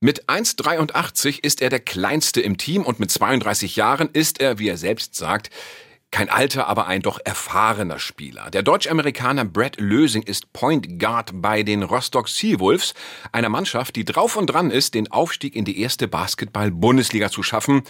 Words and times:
Mit 0.00 0.28
1,83 0.28 1.42
ist 1.42 1.60
er 1.60 1.70
der 1.70 1.80
kleinste 1.80 2.40
im 2.40 2.56
Team 2.56 2.84
und 2.84 3.00
mit 3.00 3.10
32 3.10 3.74
Jahren 3.74 4.08
ist 4.12 4.40
er, 4.40 4.60
wie 4.60 4.68
er 4.68 4.76
selbst 4.76 5.16
sagt, 5.16 5.50
kein 6.12 6.30
alter, 6.30 6.68
aber 6.68 6.86
ein 6.86 7.02
doch 7.02 7.18
erfahrener 7.22 7.98
Spieler. 7.98 8.48
Der 8.50 8.62
Deutsch-Amerikaner 8.62 9.44
Brad 9.44 9.78
Lösing 9.80 10.22
ist 10.22 10.52
Point 10.52 11.00
Guard 11.00 11.42
bei 11.42 11.64
den 11.64 11.82
Rostock 11.82 12.28
Seawolves, 12.28 12.94
einer 13.32 13.48
Mannschaft, 13.48 13.96
die 13.96 14.04
drauf 14.04 14.36
und 14.36 14.46
dran 14.46 14.70
ist, 14.70 14.94
den 14.94 15.10
Aufstieg 15.10 15.56
in 15.56 15.64
die 15.64 15.80
erste 15.80 16.06
Basketball-Bundesliga 16.06 17.28
zu 17.30 17.42
schaffen. 17.42 17.82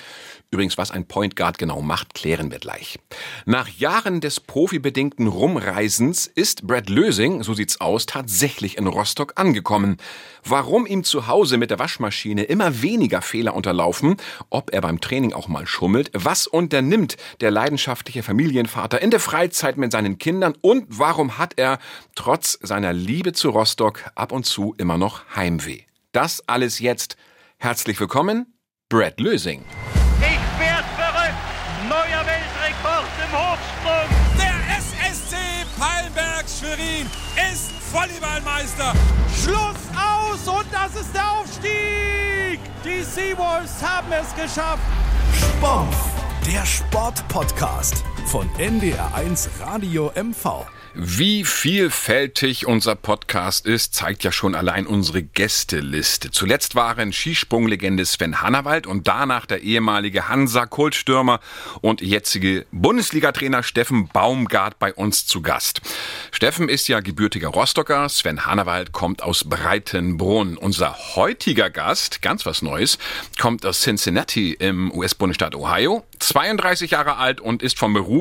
Übrigens, 0.50 0.78
was 0.78 0.90
ein 0.90 1.06
Point 1.06 1.36
Guard 1.36 1.58
genau 1.58 1.82
macht, 1.82 2.14
klären 2.14 2.50
wir 2.50 2.58
gleich. 2.58 2.98
Nach 3.44 3.68
Jahren 3.68 4.22
des 4.22 4.40
profibedingten 4.40 5.26
Rumreisens 5.26 6.26
ist 6.26 6.66
Brad 6.66 6.88
Lösing, 6.88 7.42
so 7.42 7.52
sieht's 7.52 7.82
aus, 7.82 8.06
tatsächlich 8.06 8.78
in 8.78 8.86
Rostock 8.86 9.34
angekommen. 9.36 9.98
Warum 10.42 10.86
ihm 10.86 11.04
zu 11.04 11.26
Hause 11.26 11.58
mit 11.58 11.70
der 11.70 11.78
Waschmaschine 11.78 12.44
immer 12.44 12.80
weniger 12.80 13.20
Fehler 13.20 13.54
unterlaufen, 13.54 14.16
ob 14.48 14.72
er 14.72 14.80
beim 14.80 15.02
Training 15.02 15.34
auch 15.34 15.48
mal 15.48 15.66
schummelt, 15.66 16.10
was 16.14 16.46
unternimmt 16.46 17.18
der 17.42 17.50
leidenschaftliche 17.50 18.22
Familienvater 18.22 19.02
in 19.02 19.10
der 19.10 19.20
Freizeit 19.20 19.76
mit 19.76 19.92
seinen 19.92 20.16
Kindern 20.16 20.54
und 20.62 20.86
warum 20.88 21.36
hat 21.36 21.58
er 21.58 21.78
trotz 22.14 22.58
seiner 22.62 22.94
Liebe 22.94 23.34
zu 23.34 23.50
Rostock 23.50 24.10
ab 24.14 24.32
und 24.32 24.46
zu 24.46 24.74
immer 24.78 24.96
noch 24.96 25.36
Heimweh. 25.36 25.82
Das 26.12 26.42
alles 26.48 26.78
jetzt. 26.78 27.18
Herzlich 27.58 28.00
willkommen, 28.00 28.54
Brad 28.88 29.20
Lösing. 29.20 29.62
Schwerin 36.58 37.06
ist 37.52 37.70
Volleyballmeister. 37.92 38.92
Schluss 39.42 39.76
aus 39.94 40.48
und 40.48 40.66
das 40.72 41.00
ist 41.00 41.14
der 41.14 41.30
Aufstieg. 41.30 42.60
Die 42.84 43.02
Seawolves 43.02 43.80
haben 43.80 44.10
es 44.10 44.34
geschafft. 44.34 44.82
Sport, 45.34 45.94
der 46.46 46.66
Sportpodcast 46.66 48.04
von 48.28 48.46
NDR1 48.58 49.48
Radio 49.58 50.12
MV. 50.14 50.66
Wie 51.00 51.44
vielfältig 51.44 52.66
unser 52.66 52.96
Podcast 52.96 53.66
ist, 53.66 53.94
zeigt 53.94 54.24
ja 54.24 54.32
schon 54.32 54.56
allein 54.56 54.84
unsere 54.84 55.22
Gästeliste. 55.22 56.32
Zuletzt 56.32 56.74
waren 56.74 57.12
Skisprunglegende 57.12 58.04
Sven 58.04 58.42
Hannawald 58.42 58.86
und 58.88 59.06
danach 59.06 59.46
der 59.46 59.62
ehemalige 59.62 60.28
Hansa-Kultstürmer 60.28 61.38
und 61.82 62.00
jetzige 62.00 62.66
Bundesliga-Trainer 62.72 63.62
Steffen 63.62 64.08
Baumgart 64.08 64.80
bei 64.80 64.92
uns 64.92 65.24
zu 65.24 65.40
Gast. 65.40 65.82
Steffen 66.32 66.68
ist 66.68 66.88
ja 66.88 66.98
gebürtiger 66.98 67.48
Rostocker, 67.48 68.08
Sven 68.08 68.44
Hannawald 68.44 68.90
kommt 68.90 69.22
aus 69.22 69.44
Breitenbrunn. 69.44 70.56
Unser 70.56 70.96
heutiger 71.14 71.70
Gast, 71.70 72.22
ganz 72.22 72.44
was 72.44 72.60
Neues, 72.60 72.98
kommt 73.40 73.64
aus 73.64 73.82
Cincinnati 73.82 74.52
im 74.54 74.90
US-Bundesstaat 74.90 75.54
Ohio, 75.54 76.04
32 76.18 76.90
Jahre 76.90 77.18
alt 77.18 77.40
und 77.40 77.62
ist 77.62 77.78
vom 77.78 77.94
Beruf, 77.94 78.17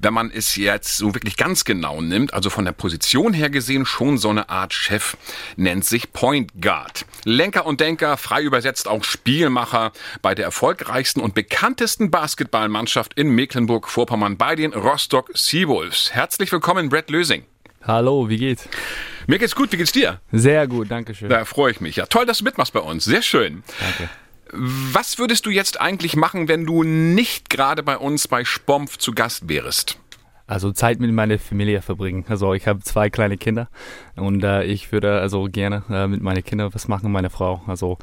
wenn 0.00 0.14
man 0.14 0.30
es 0.30 0.56
jetzt 0.56 0.96
so 0.96 1.14
wirklich 1.14 1.36
ganz 1.36 1.64
genau 1.64 2.00
nimmt, 2.00 2.34
also 2.34 2.50
von 2.50 2.64
der 2.64 2.72
Position 2.72 3.32
her 3.32 3.50
gesehen 3.50 3.86
schon 3.86 4.18
so 4.18 4.30
eine 4.30 4.48
Art 4.48 4.72
Chef, 4.72 5.16
nennt 5.56 5.84
sich 5.84 6.12
Point 6.12 6.60
Guard. 6.60 7.04
Lenker 7.24 7.66
und 7.66 7.80
Denker, 7.80 8.16
frei 8.16 8.42
übersetzt 8.42 8.88
auch 8.88 9.04
Spielmacher 9.04 9.92
bei 10.22 10.34
der 10.34 10.46
erfolgreichsten 10.46 11.20
und 11.20 11.34
bekanntesten 11.34 12.10
Basketballmannschaft 12.10 13.14
in 13.14 13.30
Mecklenburg-Vorpommern 13.30 14.36
bei 14.36 14.56
den 14.56 14.72
Rostock 14.72 15.30
Seawolves. 15.34 16.10
Herzlich 16.12 16.50
willkommen, 16.52 16.88
Brett 16.88 17.10
Lösing. 17.10 17.44
Hallo, 17.86 18.28
wie 18.28 18.36
geht's? 18.36 18.68
Mir 19.26 19.38
geht's 19.38 19.54
gut, 19.54 19.72
wie 19.72 19.76
geht's 19.78 19.92
dir? 19.92 20.20
Sehr 20.32 20.66
gut, 20.66 20.90
danke 20.90 21.14
schön. 21.14 21.30
Da 21.30 21.44
freue 21.44 21.72
ich 21.72 21.80
mich. 21.80 21.96
Ja, 21.96 22.06
toll, 22.06 22.26
dass 22.26 22.38
du 22.38 22.44
mitmachst 22.44 22.72
bei 22.72 22.80
uns. 22.80 23.04
Sehr 23.04 23.22
schön. 23.22 23.62
Danke. 23.80 24.10
Was 24.52 25.18
würdest 25.18 25.46
du 25.46 25.50
jetzt 25.50 25.80
eigentlich 25.80 26.16
machen, 26.16 26.48
wenn 26.48 26.66
du 26.66 26.82
nicht 26.82 27.50
gerade 27.50 27.82
bei 27.82 27.96
uns 27.96 28.28
bei 28.28 28.44
Spompf 28.44 28.96
zu 28.98 29.12
Gast 29.12 29.48
wärst? 29.48 29.98
Also 30.46 30.72
Zeit 30.72 30.98
mit 30.98 31.12
meiner 31.12 31.38
Familie 31.38 31.80
verbringen. 31.80 32.24
Also 32.28 32.54
ich 32.54 32.66
habe 32.66 32.80
zwei 32.80 33.08
kleine 33.08 33.36
Kinder 33.36 33.68
und 34.16 34.42
äh, 34.42 34.64
ich 34.64 34.90
würde 34.90 35.20
also 35.20 35.44
gerne 35.44 35.84
äh, 35.88 36.08
mit 36.08 36.22
meinen 36.22 36.42
Kindern 36.42 36.74
was 36.74 36.88
machen, 36.88 37.12
meine 37.12 37.30
Frau. 37.30 37.62
Also 37.68 37.98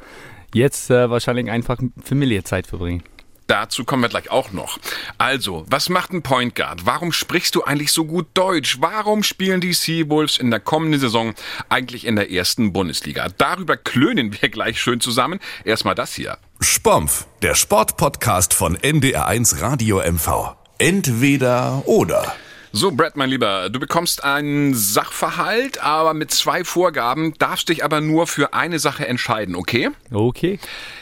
jetzt 0.54 0.90
äh, 0.90 1.10
wahrscheinlich 1.10 1.50
einfach 1.50 1.78
Familiezeit 2.02 2.66
verbringen. 2.66 3.02
Dazu 3.48 3.84
kommen 3.84 4.02
wir 4.02 4.10
gleich 4.10 4.30
auch 4.30 4.52
noch. 4.52 4.78
Also, 5.16 5.64
was 5.68 5.88
macht 5.88 6.12
ein 6.12 6.22
Point 6.22 6.54
Guard? 6.54 6.84
Warum 6.84 7.12
sprichst 7.12 7.54
du 7.54 7.64
eigentlich 7.64 7.92
so 7.92 8.04
gut 8.04 8.26
Deutsch? 8.34 8.76
Warum 8.80 9.22
spielen 9.22 9.62
die 9.62 9.72
Seawolves 9.72 10.36
in 10.36 10.50
der 10.50 10.60
kommenden 10.60 11.00
Saison 11.00 11.34
eigentlich 11.70 12.04
in 12.04 12.16
der 12.16 12.30
ersten 12.30 12.74
Bundesliga? 12.74 13.28
Darüber 13.38 13.78
klönen 13.78 14.36
wir 14.38 14.50
gleich 14.50 14.80
schön 14.80 15.00
zusammen. 15.00 15.40
Erstmal 15.64 15.94
das 15.94 16.12
hier. 16.12 16.36
Spompf, 16.60 17.26
der 17.40 17.54
Sportpodcast 17.54 18.52
von 18.52 18.76
NDR1 18.76 19.62
Radio 19.62 20.02
MV. 20.02 20.54
Entweder 20.78 21.82
oder. 21.86 22.34
So, 22.72 22.92
Brad, 22.92 23.16
mein 23.16 23.30
Lieber, 23.30 23.70
du 23.70 23.80
bekommst 23.80 24.24
einen 24.24 24.74
Sachverhalt, 24.74 25.82
aber 25.82 26.12
mit 26.12 26.30
zwei 26.30 26.64
Vorgaben, 26.64 27.32
darfst 27.38 27.70
dich 27.70 27.82
aber 27.82 28.02
nur 28.02 28.26
für 28.26 28.52
eine 28.52 28.78
Sache 28.78 29.08
entscheiden, 29.08 29.54
okay? 29.54 29.88
Okay. 30.12 30.58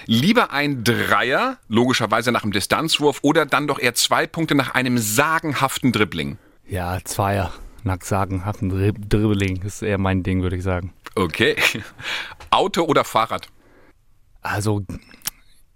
Lieber 0.06 0.52
ein 0.52 0.84
Dreier, 0.84 1.58
logischerweise 1.68 2.30
nach 2.30 2.42
dem 2.42 2.52
Distanzwurf, 2.52 3.18
oder 3.22 3.46
dann 3.46 3.66
doch 3.66 3.80
eher 3.80 3.94
zwei 3.94 4.28
Punkte 4.28 4.54
nach 4.54 4.74
einem 4.74 4.98
sagenhaften 4.98 5.90
Dribbling? 5.90 6.38
Ja, 6.68 6.98
Zweier. 7.02 7.52
Nach 7.82 8.00
sagenhaften 8.00 8.70
Dribbling 9.08 9.62
ist 9.62 9.82
eher 9.82 9.98
mein 9.98 10.22
Ding, 10.22 10.42
würde 10.42 10.56
ich 10.56 10.62
sagen. 10.62 10.92
Okay. 11.16 11.56
Auto 12.50 12.84
oder 12.84 13.04
Fahrrad? 13.04 13.48
Also 14.42 14.82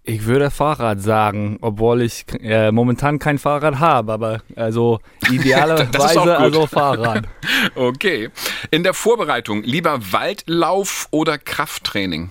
ich 0.03 0.25
würde 0.25 0.50
Fahrrad 0.50 1.00
sagen, 1.00 1.59
obwohl 1.61 2.03
ich 2.03 2.25
äh, 2.41 2.72
momentan 2.72 3.19
kein 3.19 3.38
Fahrrad 3.38 3.78
habe, 3.78 4.12
aber 4.12 4.43
also 4.56 5.00
idealerweise 5.31 6.37
also 6.37 6.66
Fahrrad. 6.66 7.28
okay. 7.75 8.31
In 8.71 8.83
der 8.83 8.94
Vorbereitung 8.94 9.62
lieber 9.62 10.00
Waldlauf 10.12 11.09
oder 11.10 11.39
Krafttraining? 11.39 12.31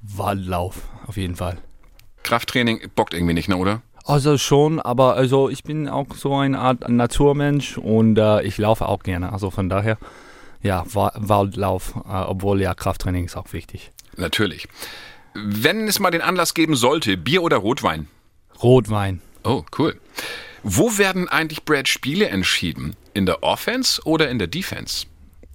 Waldlauf, 0.00 0.82
auf 1.06 1.16
jeden 1.16 1.36
Fall. 1.36 1.58
Krafttraining 2.22 2.80
bockt 2.94 3.14
irgendwie 3.14 3.34
nicht, 3.34 3.48
ne, 3.48 3.56
oder? 3.56 3.82
Also 4.06 4.36
schon, 4.36 4.80
aber 4.80 5.14
also 5.14 5.48
ich 5.48 5.62
bin 5.62 5.88
auch 5.88 6.06
so 6.14 6.36
eine 6.36 6.58
Art 6.58 6.88
Naturmensch 6.88 7.78
und 7.78 8.18
äh, 8.18 8.42
ich 8.42 8.58
laufe 8.58 8.86
auch 8.86 9.02
gerne. 9.02 9.32
Also 9.32 9.50
von 9.50 9.70
daher, 9.70 9.96
ja, 10.62 10.84
Waldlauf, 10.86 11.94
äh, 12.06 12.12
obwohl 12.12 12.60
ja 12.60 12.74
Krafttraining 12.74 13.24
ist 13.24 13.36
auch 13.36 13.52
wichtig. 13.52 13.92
Natürlich. 14.16 14.68
Wenn 15.34 15.88
es 15.88 15.98
mal 15.98 16.10
den 16.10 16.20
Anlass 16.22 16.54
geben 16.54 16.76
sollte, 16.76 17.16
Bier 17.16 17.42
oder 17.42 17.56
Rotwein? 17.56 18.08
Rotwein. 18.62 19.20
Oh, 19.42 19.64
cool. 19.78 20.00
Wo 20.62 20.96
werden 20.96 21.28
eigentlich 21.28 21.64
Brad 21.64 21.88
Spiele 21.88 22.28
entschieden? 22.28 22.96
In 23.12 23.26
der 23.26 23.42
Offense 23.42 24.00
oder 24.04 24.30
in 24.30 24.38
der 24.38 24.48
Defense? 24.48 25.06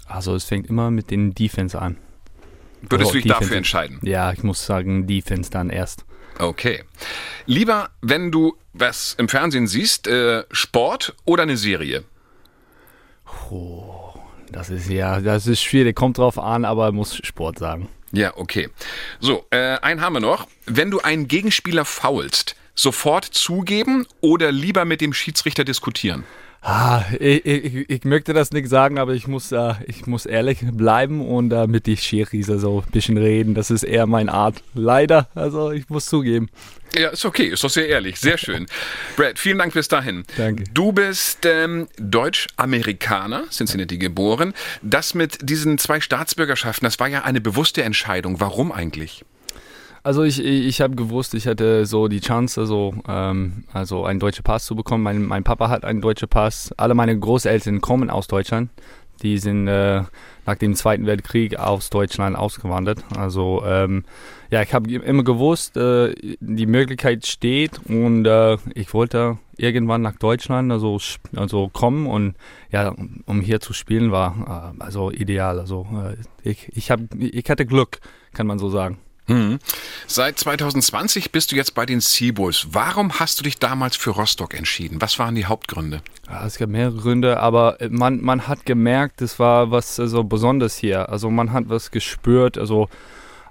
Also 0.05 0.35
es 0.35 0.43
fängt 0.43 0.67
immer 0.67 0.91
mit 0.91 1.11
den 1.11 1.33
Defense 1.33 1.79
an. 1.79 1.97
Würdest 2.81 3.11
du 3.11 3.15
dich 3.15 3.23
Defense. 3.23 3.41
dafür 3.41 3.57
entscheiden? 3.57 3.99
Ja, 4.03 4.31
ich 4.31 4.43
muss 4.43 4.65
sagen 4.65 5.07
Defense 5.07 5.49
dann 5.49 5.69
erst. 5.69 6.05
Okay. 6.37 6.83
Lieber, 7.45 7.89
wenn 8.01 8.31
du 8.31 8.55
was 8.73 9.15
im 9.17 9.27
Fernsehen 9.27 9.67
siehst, 9.67 10.07
äh, 10.07 10.43
Sport 10.51 11.15
oder 11.25 11.43
eine 11.43 11.57
Serie? 11.57 12.03
Oh, 13.51 14.13
das 14.51 14.69
ist 14.69 14.89
ja, 14.89 15.19
das 15.19 15.47
ist 15.47 15.61
schwierig, 15.61 15.95
kommt 15.95 16.17
drauf 16.17 16.37
an, 16.39 16.65
aber 16.65 16.91
muss 16.91 17.15
Sport 17.15 17.59
sagen. 17.59 17.89
Ja, 18.11 18.35
okay. 18.37 18.69
So, 19.19 19.45
äh, 19.51 19.77
einen 19.79 20.01
haben 20.01 20.13
wir 20.13 20.19
noch. 20.19 20.47
Wenn 20.65 20.91
du 20.91 20.99
einen 20.99 21.27
Gegenspieler 21.27 21.85
faulst, 21.85 22.55
sofort 22.75 23.25
zugeben 23.25 24.07
oder 24.21 24.51
lieber 24.51 24.85
mit 24.85 25.01
dem 25.01 25.13
Schiedsrichter 25.13 25.63
diskutieren? 25.63 26.23
Ah, 26.61 27.05
ich, 27.19 27.45
ich, 27.45 27.89
ich, 27.89 28.03
möchte 28.03 28.33
das 28.33 28.51
nicht 28.51 28.67
sagen, 28.67 28.99
aber 28.99 29.13
ich 29.13 29.27
muss, 29.27 29.53
äh, 29.53 29.75
ich 29.87 30.07
muss 30.07 30.25
ehrlich 30.25 30.59
bleiben 30.73 31.25
und 31.25 31.53
äh, 31.53 31.67
mit 31.67 31.85
die 31.85 31.95
Schiris 31.95 32.47
so 32.47 32.83
ein 32.85 32.91
bisschen 32.91 33.17
reden. 33.17 33.55
Das 33.55 33.71
ist 33.71 33.83
eher 33.83 34.05
meine 34.07 34.33
Art. 34.33 34.61
Leider, 34.73 35.29
also 35.35 35.71
ich 35.71 35.89
muss 35.89 36.07
zugeben. 36.07 36.49
Ja, 36.97 37.09
ist 37.09 37.23
okay, 37.23 37.47
ist 37.47 37.63
doch 37.63 37.69
sehr 37.69 37.87
ehrlich, 37.87 38.19
sehr 38.19 38.37
schön. 38.37 38.65
Brad, 39.15 39.39
vielen 39.39 39.57
Dank 39.59 39.73
bis 39.73 39.87
dahin. 39.87 40.25
Danke. 40.35 40.65
Du 40.73 40.91
bist 40.91 41.45
ähm, 41.45 41.87
Deutsch-Amerikaner, 41.97 43.45
Cincinnati 43.49 43.97
geboren. 43.97 44.53
Das 44.81 45.13
mit 45.13 45.37
diesen 45.49 45.77
zwei 45.77 46.01
Staatsbürgerschaften, 46.01 46.85
das 46.85 46.99
war 46.99 47.07
ja 47.07 47.23
eine 47.23 47.39
bewusste 47.39 47.83
Entscheidung. 47.83 48.41
Warum 48.41 48.73
eigentlich? 48.73 49.23
Also 50.03 50.23
ich, 50.23 50.43
ich 50.43 50.81
habe 50.81 50.95
gewusst, 50.95 51.33
ich 51.33 51.47
hatte 51.47 51.85
so 51.85 52.07
die 52.07 52.21
Chance, 52.21 52.61
also, 52.61 52.93
ähm, 53.07 53.63
also 53.73 54.05
einen 54.05 54.19
deutschen 54.19 54.43
Pass 54.43 54.65
zu 54.65 54.75
bekommen. 54.75 55.03
Mein, 55.03 55.23
mein 55.23 55.43
Papa 55.43 55.69
hat 55.69 55.83
einen 55.83 56.01
deutschen 56.01 56.29
Pass. 56.29 56.73
Alle 56.77 56.93
meine 56.93 57.17
Großeltern 57.17 57.81
kommen 57.81 58.09
aus 58.09 58.27
Deutschland. 58.27 58.69
Die 59.21 59.37
sind 59.37 59.67
äh, 59.67 60.03
nach 60.45 60.55
dem 60.55 60.75
Zweiten 60.75 61.05
Weltkrieg 61.05 61.59
aus 61.59 61.89
Deutschland 61.89 62.37
ausgewandert. 62.37 63.03
Also 63.17 63.63
ähm, 63.65 64.05
ja, 64.49 64.61
ich 64.61 64.73
habe 64.73 64.89
immer 64.89 65.23
gewusst, 65.23 65.75
äh, 65.75 66.15
die 66.39 66.65
Möglichkeit 66.65 67.25
steht 67.27 67.79
und 67.89 68.25
äh, 68.25 68.57
ich 68.73 68.93
wollte 68.93 69.37
irgendwann 69.57 70.01
nach 70.01 70.15
Deutschland 70.15 70.71
also, 70.71 70.97
also 71.35 71.67
kommen 71.67 72.07
und 72.07 72.35
ja, 72.71 72.95
um 73.25 73.41
hier 73.41 73.59
zu 73.59 73.73
spielen 73.73 74.11
war 74.11 74.73
äh, 74.79 74.81
also 74.81 75.11
ideal. 75.11 75.59
Also 75.59 75.85
äh, 75.93 76.49
ich, 76.49 76.69
ich, 76.73 76.89
hab, 76.89 77.01
ich 77.19 77.49
hatte 77.49 77.65
Glück, 77.65 77.99
kann 78.33 78.47
man 78.47 78.57
so 78.57 78.69
sagen. 78.69 78.99
Hm. 79.29 79.59
Seit 80.07 80.39
2020 80.39 81.31
bist 81.31 81.51
du 81.51 81.55
jetzt 81.55 81.75
bei 81.75 81.85
den 81.85 82.01
Seabulls. 82.01 82.69
Warum 82.71 83.19
hast 83.19 83.39
du 83.39 83.43
dich 83.43 83.59
damals 83.59 83.95
für 83.95 84.09
Rostock 84.09 84.55
entschieden? 84.55 84.99
Was 85.01 85.19
waren 85.19 85.35
die 85.35 85.45
Hauptgründe? 85.45 86.01
Ja, 86.27 86.47
es 86.47 86.57
gab 86.57 86.69
mehrere 86.69 86.97
Gründe, 86.97 87.39
aber 87.39 87.77
man, 87.89 88.21
man 88.21 88.47
hat 88.47 88.65
gemerkt, 88.65 89.21
es 89.21 89.37
war 89.37 89.69
was 89.69 89.97
so 89.97 90.01
also 90.01 90.23
Besonderes 90.23 90.77
hier. 90.77 91.09
Also 91.09 91.29
man 91.29 91.53
hat 91.53 91.65
was 91.67 91.91
gespürt, 91.91 92.57
also 92.57 92.89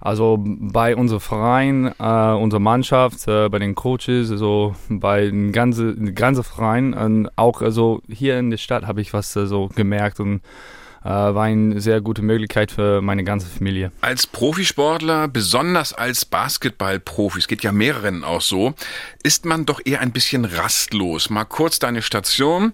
also 0.01 0.39
bei 0.41 0.95
unserem 0.95 1.21
Verein, 1.21 1.93
äh, 1.99 2.33
unserer 2.33 2.61
Mannschaft, 2.61 3.27
äh, 3.27 3.49
bei 3.49 3.59
den 3.59 3.75
Coaches, 3.75 4.31
also 4.31 4.75
bei 4.89 5.27
dem 5.27 5.53
ganzen, 5.53 6.15
ganzen 6.15 6.45
Verein, 6.45 6.95
und 6.95 7.31
auch 7.37 7.63
also 7.63 8.01
hier 8.09 8.39
in 8.39 8.51
der 8.51 8.59
Stadt 8.59 8.87
habe 8.87 9.01
ich 9.01 9.13
was 9.13 9.35
äh, 9.35 9.47
so 9.47 9.69
gemerkt 9.75 10.21
und 10.21 10.37
äh, 10.37 10.41
war 11.03 11.45
eine 11.45 11.81
sehr 11.81 12.01
gute 12.01 12.23
Möglichkeit 12.23 12.73
für 12.73 13.01
meine 13.01 13.25
ganze 13.25 13.47
Familie. 13.47 13.93
Als 14.01 14.27
Profisportler, 14.27 15.29
besonders 15.29 15.93
als 15.93 16.25
Basketballprofi, 16.25 17.39
es 17.39 17.49
geht 17.49 17.63
ja 17.63 17.73
mehreren 17.73 18.25
auch 18.25 18.41
so, 18.41 18.75
ist 19.23 19.45
man 19.45 19.67
doch 19.67 19.81
eher 19.85 20.01
ein 20.01 20.13
bisschen 20.13 20.45
rastlos. 20.45 21.31
Mal 21.31 21.45
kurz 21.45 21.79
deine 21.79 22.03
Station. 22.03 22.73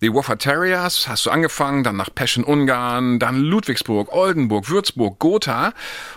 Die 0.00 0.12
Woffer 0.14 0.38
Terriers 0.38 1.08
hast 1.08 1.26
du 1.26 1.30
angefangen, 1.30 1.82
dann 1.82 1.96
nach 1.96 2.14
Peschen 2.14 2.44
Ungarn, 2.44 3.18
dann 3.18 3.40
Ludwigsburg, 3.40 4.12
Oldenburg, 4.12 4.70
Würzburg, 4.70 5.18
Gotha 5.18 5.72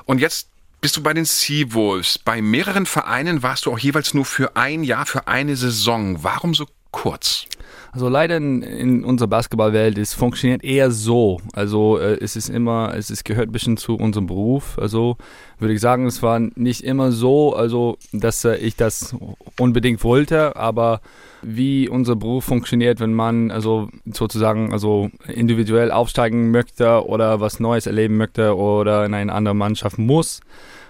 und 0.05 0.19
jetzt 0.21 0.49
bist 0.81 0.97
du 0.97 1.03
bei 1.03 1.13
den 1.13 1.25
Seawolves. 1.25 2.19
Bei 2.19 2.41
mehreren 2.41 2.85
Vereinen 2.85 3.43
warst 3.43 3.65
du 3.65 3.71
auch 3.71 3.79
jeweils 3.79 4.13
nur 4.13 4.25
für 4.25 4.55
ein 4.55 4.83
Jahr, 4.83 5.05
für 5.05 5.27
eine 5.27 5.55
Saison. 5.55 6.23
Warum 6.23 6.53
so 6.53 6.67
kurz? 6.91 7.45
Also 7.93 8.07
leider 8.07 8.37
in, 8.37 8.61
in 8.61 9.03
unserer 9.03 9.27
Basketballwelt, 9.27 9.97
es 9.97 10.13
funktioniert 10.13 10.63
eher 10.63 10.91
so. 10.91 11.41
Also 11.51 11.97
äh, 11.97 12.17
es 12.21 12.37
ist 12.37 12.49
immer, 12.49 12.93
es 12.95 13.09
ist, 13.09 13.25
gehört 13.25 13.49
ein 13.49 13.51
bisschen 13.51 13.75
zu 13.75 13.95
unserem 13.95 14.27
Beruf. 14.27 14.79
Also 14.79 15.17
würde 15.59 15.73
ich 15.73 15.81
sagen, 15.81 16.05
es 16.05 16.23
war 16.23 16.39
nicht 16.39 16.85
immer 16.85 17.11
so, 17.11 17.53
also 17.53 17.97
dass 18.13 18.45
äh, 18.45 18.55
ich 18.55 18.77
das 18.77 19.13
unbedingt 19.59 20.05
wollte, 20.05 20.55
aber 20.55 21.01
wie 21.41 21.89
unser 21.89 22.15
Beruf 22.15 22.45
funktioniert, 22.45 23.01
wenn 23.01 23.13
man 23.13 23.51
also 23.51 23.89
sozusagen 24.05 24.71
also 24.71 25.09
individuell 25.27 25.91
aufsteigen 25.91 26.51
möchte 26.51 27.05
oder 27.05 27.41
was 27.41 27.59
Neues 27.59 27.87
erleben 27.87 28.15
möchte 28.15 28.55
oder 28.55 29.05
in 29.05 29.13
eine 29.13 29.33
andere 29.33 29.55
Mannschaft 29.55 29.97
muss, 29.97 30.39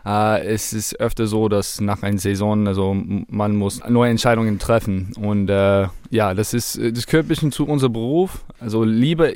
äh, 0.06 0.46
es 0.46 0.72
ist 0.72 1.00
öfter 1.00 1.26
so, 1.26 1.50
dass 1.50 1.82
nach 1.82 2.04
einer 2.04 2.20
Saison, 2.20 2.68
also 2.68 2.96
man 3.28 3.56
muss 3.56 3.82
neue 3.90 4.12
Entscheidungen 4.12 4.60
treffen. 4.60 5.14
Und 5.20 5.50
äh, 5.50 5.88
ja, 6.12 6.34
das 6.34 6.54
ist, 6.54 6.78
das 6.78 7.08
gehört 7.08 7.26
ein 7.26 7.30
bisschen 7.30 7.52
zu 7.54 7.66
unserem 7.66 7.94
Beruf. 7.94 8.44
Also 8.60 8.84
lieber 8.84 9.32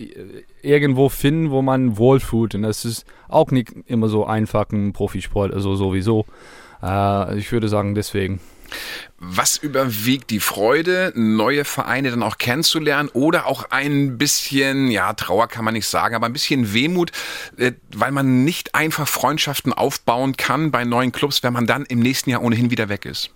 irgendwo 0.62 1.08
finden, 1.08 1.50
wo 1.50 1.62
man 1.62 1.98
wohlfühlt. 1.98 2.54
Und 2.54 2.64
das 2.64 2.84
ist 2.84 3.06
auch 3.30 3.50
nicht 3.52 3.72
immer 3.88 4.10
so 4.10 4.26
einfach 4.26 4.70
im 4.72 4.92
Profisport, 4.92 5.54
also 5.54 5.76
sowieso. 5.76 6.26
Äh, 6.84 7.38
ich 7.40 7.52
würde 7.54 7.70
sagen, 7.70 7.96
deswegen. 7.96 8.42
Was 9.20 9.56
überwiegt 9.58 10.32
die 10.32 10.42
Freude, 10.42 11.14
neue 11.16 11.64
Vereine 11.64 12.10
dann 12.10 12.24
auch 12.24 12.38
kennenzulernen 12.38 13.10
oder 13.14 13.46
auch 13.46 13.70
ein 13.70 14.18
bisschen, 14.18 14.92
ja, 14.92 15.14
Trauer 15.14 15.48
kann 15.48 15.64
man 15.64 15.76
nicht 15.76 15.88
sagen, 15.88 16.14
aber 16.16 16.26
ein 16.26 16.34
bisschen 16.34 16.74
Wehmut, 16.74 17.12
äh, 17.56 17.72
weil 17.94 18.12
man 18.12 18.44
nicht 18.44 18.76
einfach 18.76 19.08
Freundschaften 19.08 19.72
aufbauen 19.72 20.36
kann 20.36 20.72
bei 20.72 20.84
neuen 20.84 21.14
Clubs, 21.14 21.42
wenn 21.42 21.54
man 21.54 21.68
dann 21.68 21.86
im 21.86 22.00
nächsten 22.00 22.32
Jahr 22.32 22.42
ohnehin 22.42 22.70
wieder 22.70 22.90
weg 22.90 23.06
ist? 23.06 23.35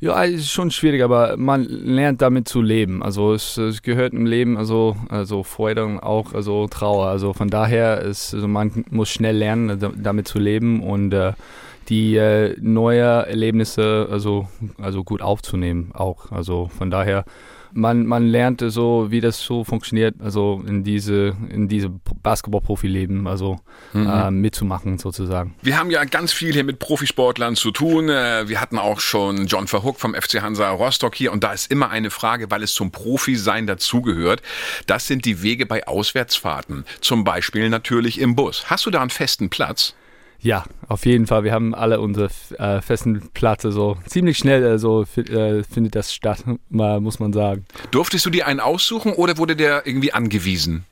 Ja, 0.00 0.22
ist 0.22 0.50
schon 0.50 0.70
schwierig, 0.70 1.02
aber 1.02 1.36
man 1.36 1.64
lernt 1.64 2.22
damit 2.22 2.46
zu 2.46 2.62
leben. 2.62 3.02
Also 3.02 3.32
es, 3.32 3.56
es 3.56 3.82
gehört 3.82 4.12
im 4.12 4.26
Leben, 4.26 4.56
also, 4.56 4.96
also 5.08 5.42
Freude 5.42 5.84
und 5.84 5.98
auch 5.98 6.34
also 6.34 6.68
Trauer. 6.68 7.08
Also 7.08 7.32
von 7.32 7.48
daher 7.48 8.00
ist, 8.02 8.32
also 8.32 8.46
man 8.46 8.84
muss 8.90 9.08
schnell 9.08 9.36
lernen, 9.36 9.94
damit 9.96 10.28
zu 10.28 10.38
leben 10.38 10.84
und 10.84 11.12
äh, 11.12 11.32
die 11.88 12.16
äh, 12.16 12.54
neue 12.60 13.26
Erlebnisse 13.26 14.08
also, 14.10 14.48
also 14.80 15.02
gut 15.02 15.20
aufzunehmen 15.20 15.90
auch. 15.94 16.30
Also 16.30 16.68
von 16.68 16.90
daher, 16.90 17.24
man, 17.78 18.06
man 18.06 18.26
lernt 18.26 18.62
so, 18.66 19.06
wie 19.10 19.20
das 19.20 19.40
so 19.40 19.64
funktioniert, 19.64 20.16
also 20.20 20.62
in 20.66 20.82
diese, 20.82 21.36
in 21.48 21.68
diese 21.68 21.88
Basketball-Profi-Leben, 22.22 23.26
also 23.26 23.60
mhm. 23.92 24.06
äh, 24.06 24.30
mitzumachen 24.30 24.98
sozusagen. 24.98 25.54
Wir 25.62 25.78
haben 25.78 25.90
ja 25.90 26.04
ganz 26.04 26.32
viel 26.32 26.52
hier 26.52 26.64
mit 26.64 26.80
Profisportlern 26.80 27.56
zu 27.56 27.70
tun. 27.70 28.08
Äh, 28.08 28.48
wir 28.48 28.60
hatten 28.60 28.78
auch 28.78 29.00
schon 29.00 29.46
John 29.46 29.68
Verhook 29.68 30.00
vom 30.00 30.14
FC 30.14 30.42
Hansa 30.42 30.70
Rostock 30.70 31.14
hier 31.14 31.32
und 31.32 31.44
da 31.44 31.52
ist 31.52 31.70
immer 31.70 31.90
eine 31.90 32.10
Frage, 32.10 32.50
weil 32.50 32.62
es 32.62 32.74
zum 32.74 32.90
Profi-Sein 32.90 33.66
dazugehört. 33.66 34.42
Das 34.86 35.06
sind 35.06 35.24
die 35.24 35.42
Wege 35.42 35.64
bei 35.64 35.86
Auswärtsfahrten. 35.86 36.84
Zum 37.00 37.24
Beispiel 37.24 37.68
natürlich 37.70 38.20
im 38.20 38.34
Bus. 38.34 38.68
Hast 38.68 38.86
du 38.86 38.90
da 38.90 39.00
einen 39.00 39.10
festen 39.10 39.50
Platz? 39.50 39.94
Ja, 40.40 40.64
auf 40.86 41.04
jeden 41.04 41.26
Fall. 41.26 41.42
Wir 41.44 41.52
haben 41.52 41.74
alle 41.74 42.00
unsere 42.00 42.30
äh, 42.58 42.80
festen 42.80 43.28
Plätze 43.34 43.72
so 43.72 43.96
ziemlich 44.06 44.38
schnell 44.38 44.62
äh, 44.62 44.78
so 44.78 45.02
äh, 45.02 45.64
findet 45.64 45.96
das 45.96 46.14
statt, 46.14 46.44
muss 46.68 47.18
man 47.18 47.32
sagen. 47.32 47.64
Durftest 47.90 48.24
du 48.24 48.30
dir 48.30 48.46
einen 48.46 48.60
aussuchen 48.60 49.12
oder 49.12 49.36
wurde 49.38 49.56
der 49.56 49.86
irgendwie 49.86 50.12
angewiesen? 50.12 50.84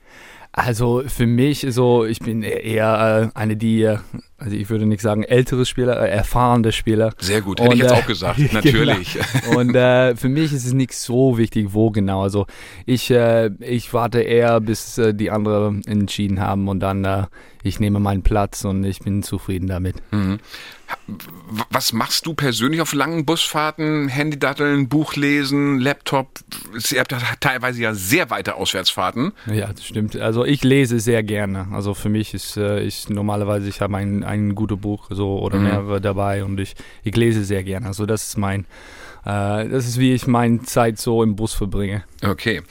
Also 0.57 1.03
für 1.07 1.27
mich 1.27 1.67
so, 1.69 2.07
ich 2.07 2.19
bin 2.19 2.43
eher 2.43 3.31
äh, 3.35 3.39
eine, 3.39 3.57
die, 3.57 3.83
äh, 3.83 3.99
also 4.39 4.55
ich 4.55 4.69
würde 4.69 4.87
nicht 4.87 5.01
sagen 5.01 5.23
ältere 5.23 5.65
Spieler, 5.65 6.01
äh, 6.01 6.11
erfahrene 6.11 6.73
Spieler. 6.73 7.13
Sehr 7.19 7.41
gut, 7.41 7.59
hätte 7.59 7.71
und, 7.71 7.77
ich 7.77 7.83
jetzt 7.83 7.93
auch 7.93 8.07
gesagt, 8.07 8.37
genau. 8.37 8.53
natürlich. 8.53 9.19
Genau. 9.45 9.59
Und 9.59 9.75
äh, 9.75 10.15
für 10.15 10.29
mich 10.29 10.53
ist 10.53 10.67
es 10.67 10.73
nicht 10.73 10.93
so 10.93 11.39
wichtig, 11.39 11.69
wo 11.71 11.91
genau. 11.91 12.23
Also 12.23 12.47
ich, 12.85 13.11
äh, 13.11 13.51
ich 13.61 13.93
warte 13.95 14.21
eher, 14.21 14.61
bis 14.61 14.99
äh, 14.99 15.15
die 15.15 15.31
anderen 15.31 15.85
entschieden 15.85 16.41
haben 16.41 16.69
und 16.69 16.81
dann 16.81 17.05
äh, 17.05 17.25
ich 17.67 17.81
nehme 17.81 17.99
meinen 17.99 18.23
Platz 18.23 18.65
und 18.65 18.85
ich 18.85 19.01
bin 19.01 19.23
zufrieden 19.23 19.67
damit. 19.67 19.97
Mhm. 20.13 20.39
Was 21.71 21.93
machst 21.93 22.27
du 22.27 22.35
persönlich 22.35 22.81
auf 22.81 22.93
langen 22.93 23.27
Busfahrten? 23.27 24.07
Handydatteln, 24.07 24.89
Buch 24.89 25.17
lesen, 25.17 25.81
Laptop? 25.81 26.39
Ihr 26.93 27.01
habt 27.01 27.15
teilweise 27.41 27.83
ja 27.83 27.93
sehr 27.93 28.31
weite 28.31 28.55
Auswärtsfahrten. 28.55 29.33
Ja, 29.47 29.73
das 29.73 29.85
stimmt. 29.85 30.15
Also 30.17 30.45
ich 30.45 30.63
lese 30.63 31.01
sehr 31.01 31.25
gerne. 31.25 31.67
Also 31.73 31.95
für 31.95 32.09
mich 32.09 32.35
ist 32.35 32.57
äh, 32.57 32.83
ich 32.83 33.09
normalerweise 33.09 33.69
ich 33.69 33.81
habe 33.81 33.97
ein, 33.97 34.23
ein 34.27 34.55
gutes 34.55 34.79
Buch 34.79 35.07
so 35.11 35.39
oder 35.39 35.59
mhm. 35.59 35.65
mehrere 35.65 36.01
dabei 36.01 36.45
und 36.45 36.59
ich, 36.61 36.75
ich 37.03 37.17
lese 37.17 37.45
sehr 37.45 37.63
gerne. 37.63 37.87
Also 37.87 38.07
das 38.07 38.29
ist 38.29 38.39
mein 38.39 38.67
äh, 39.25 39.69
das 39.69 39.87
ist 39.87 39.99
wie 39.99 40.15
ich 40.15 40.27
meine 40.27 40.63
Zeit 40.63 40.99
so 40.99 41.23
im 41.23 41.37
Bus 41.37 41.53
verbringe. 41.53 42.05
Okay. 42.23 42.63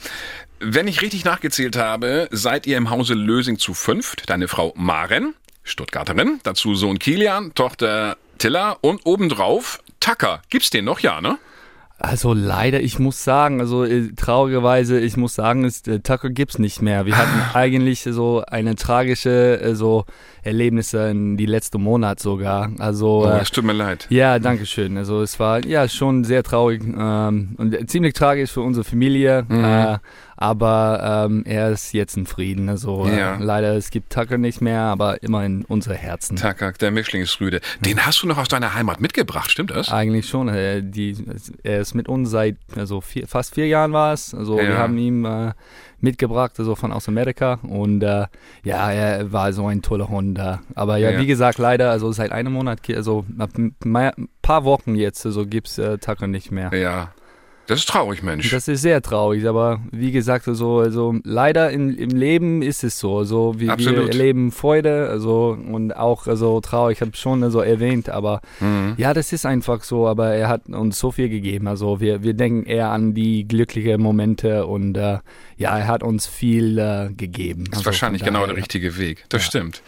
Wenn 0.58 0.88
ich 0.88 1.02
richtig 1.02 1.24
nachgezählt 1.24 1.76
habe, 1.76 2.28
seid 2.30 2.66
ihr 2.66 2.78
im 2.78 2.88
Hause 2.88 3.14
Lösing 3.14 3.58
zu 3.58 3.74
fünft. 3.74 4.30
Deine 4.30 4.48
Frau 4.48 4.72
Maren, 4.74 5.34
Stuttgarterin, 5.64 6.40
dazu 6.44 6.74
Sohn 6.74 6.98
Kilian, 6.98 7.54
Tochter 7.54 8.16
Tilla 8.38 8.76
und 8.80 9.04
obendrauf 9.04 9.80
Tucker. 10.00 10.40
Gibt's 10.48 10.70
den 10.70 10.84
noch? 10.84 11.00
Ja, 11.00 11.20
ne? 11.20 11.38
Also 11.98 12.34
leider, 12.34 12.80
ich 12.80 12.98
muss 12.98 13.24
sagen, 13.24 13.60
also 13.60 13.84
äh, 13.84 14.12
traurigerweise, 14.14 15.00
ich 15.00 15.16
muss 15.16 15.34
sagen, 15.34 15.64
ist, 15.64 15.88
äh, 15.88 16.00
Tucker 16.00 16.28
gibt's 16.28 16.58
nicht 16.58 16.82
mehr. 16.82 17.06
Wir 17.06 17.16
hatten 17.16 17.54
eigentlich 17.54 18.02
so 18.02 18.42
eine 18.46 18.74
tragische 18.74 19.60
äh, 19.60 19.74
so 19.74 20.04
Erlebnisse 20.42 21.08
in 21.08 21.38
die 21.38 21.46
letzten 21.46 21.82
Monat 21.82 22.20
sogar. 22.20 22.70
Also 22.78 23.26
oh, 23.26 23.38
es 23.40 23.50
tut 23.50 23.64
mir 23.64 23.72
leid. 23.72 24.06
Ja, 24.10 24.38
danke 24.38 24.66
schön. 24.66 24.98
Also 24.98 25.22
es 25.22 25.40
war 25.40 25.64
ja 25.64 25.88
schon 25.88 26.24
sehr 26.24 26.42
traurig 26.42 26.82
ähm, 26.84 27.54
und 27.56 27.90
ziemlich 27.90 28.12
tragisch 28.12 28.50
für 28.50 28.60
unsere 28.60 28.84
Familie. 28.84 29.46
Mhm. 29.48 29.96
Äh, 30.38 30.44
aber 30.44 31.26
ähm, 31.28 31.44
er 31.44 31.70
ist 31.70 31.92
jetzt 31.92 32.16
in 32.16 32.26
Frieden. 32.26 32.68
Also 32.68 33.06
äh, 33.06 33.18
ja. 33.18 33.36
äh, 33.36 33.42
leider, 33.42 33.74
es 33.74 33.90
gibt 33.90 34.12
Tucker 34.12 34.38
nicht 34.38 34.60
mehr, 34.60 34.80
aber 34.80 35.22
immer 35.22 35.44
in 35.44 35.64
unsere 35.64 35.94
Herzen. 35.94 36.36
Tucker, 36.36 36.72
der 36.72 36.90
Mischlingsrüde. 36.90 37.60
Den 37.80 38.04
hast 38.04 38.22
du 38.22 38.26
noch 38.26 38.38
aus 38.38 38.48
deiner 38.48 38.74
Heimat 38.74 39.00
mitgebracht, 39.00 39.50
stimmt 39.50 39.70
das? 39.70 39.90
Eigentlich 39.90 40.28
schon. 40.28 40.48
Er, 40.48 40.82
die, 40.82 41.16
er 41.62 41.80
ist 41.80 41.94
mit 41.94 42.08
uns 42.08 42.30
seit 42.30 42.56
also 42.76 43.00
vier, 43.00 43.26
fast 43.26 43.54
vier 43.54 43.66
Jahren 43.66 43.92
war 43.92 44.12
es. 44.12 44.34
Also 44.34 44.58
ja. 44.58 44.68
wir 44.68 44.78
haben 44.78 44.96
ihn 44.98 45.24
äh, 45.24 45.52
mitgebracht, 46.00 46.52
also 46.58 46.74
von 46.74 46.92
aus 46.92 47.08
Amerika. 47.08 47.58
Und 47.62 48.02
äh, 48.02 48.26
ja, 48.64 48.92
er 48.92 49.32
war 49.32 49.52
so 49.52 49.66
ein 49.66 49.82
toller 49.82 50.08
Hund. 50.08 50.38
Äh. 50.38 50.56
Aber 50.74 50.96
ja, 50.96 51.10
ja, 51.10 51.20
wie 51.20 51.26
gesagt, 51.26 51.58
leider, 51.58 51.90
also 51.90 52.12
seit 52.12 52.32
einem 52.32 52.52
Monat, 52.52 52.80
also 52.94 53.24
ein 53.38 53.74
paar 54.42 54.64
Wochen 54.64 54.94
jetzt, 54.94 55.24
also 55.26 55.46
gibt 55.46 55.68
es 55.68 55.78
äh, 55.78 55.98
Tucker 55.98 56.26
nicht 56.26 56.50
mehr. 56.50 56.70
Ja. 56.74 57.12
Das 57.66 57.80
ist 57.80 57.88
traurig, 57.88 58.22
Mensch. 58.22 58.50
Das 58.50 58.68
ist 58.68 58.82
sehr 58.82 59.02
traurig, 59.02 59.46
aber 59.46 59.80
wie 59.90 60.12
gesagt, 60.12 60.44
so, 60.46 60.78
also 60.78 61.16
leider 61.24 61.70
in, 61.70 61.96
im 61.96 62.10
Leben 62.10 62.62
ist 62.62 62.84
es 62.84 62.98
so. 62.98 63.24
So 63.24 63.58
wie 63.58 63.68
Absolut. 63.68 63.98
wir 63.98 64.08
erleben 64.08 64.52
Freude, 64.52 65.08
also 65.08 65.56
und 65.70 65.96
auch 65.96 66.26
also 66.28 66.60
traurig, 66.60 66.98
ich 66.98 67.00
habe 67.00 67.16
schon 67.16 67.42
also 67.42 67.60
erwähnt, 67.60 68.08
aber 68.08 68.40
mhm. 68.60 68.94
ja, 68.96 69.12
das 69.14 69.32
ist 69.32 69.46
einfach 69.46 69.82
so, 69.82 70.06
aber 70.06 70.28
er 70.34 70.48
hat 70.48 70.68
uns 70.68 70.98
so 70.98 71.10
viel 71.10 71.28
gegeben. 71.28 71.66
Also 71.66 72.00
wir, 72.00 72.22
wir 72.22 72.34
denken 72.34 72.66
eher 72.66 72.90
an 72.90 73.14
die 73.14 73.48
glücklichen 73.48 74.00
Momente 74.00 74.66
und 74.66 74.96
äh, 74.96 75.18
ja, 75.56 75.78
er 75.78 75.88
hat 75.88 76.02
uns 76.02 76.26
viel 76.26 76.78
äh, 76.78 77.12
gegeben. 77.14 77.64
Das 77.64 77.70
ist 77.70 77.78
also 77.78 77.86
wahrscheinlich 77.86 78.22
genau 78.22 78.46
der 78.46 78.56
richtige 78.56 78.96
Weg. 78.96 79.24
Das 79.28 79.42
ja. 79.42 79.46
stimmt. 79.48 79.82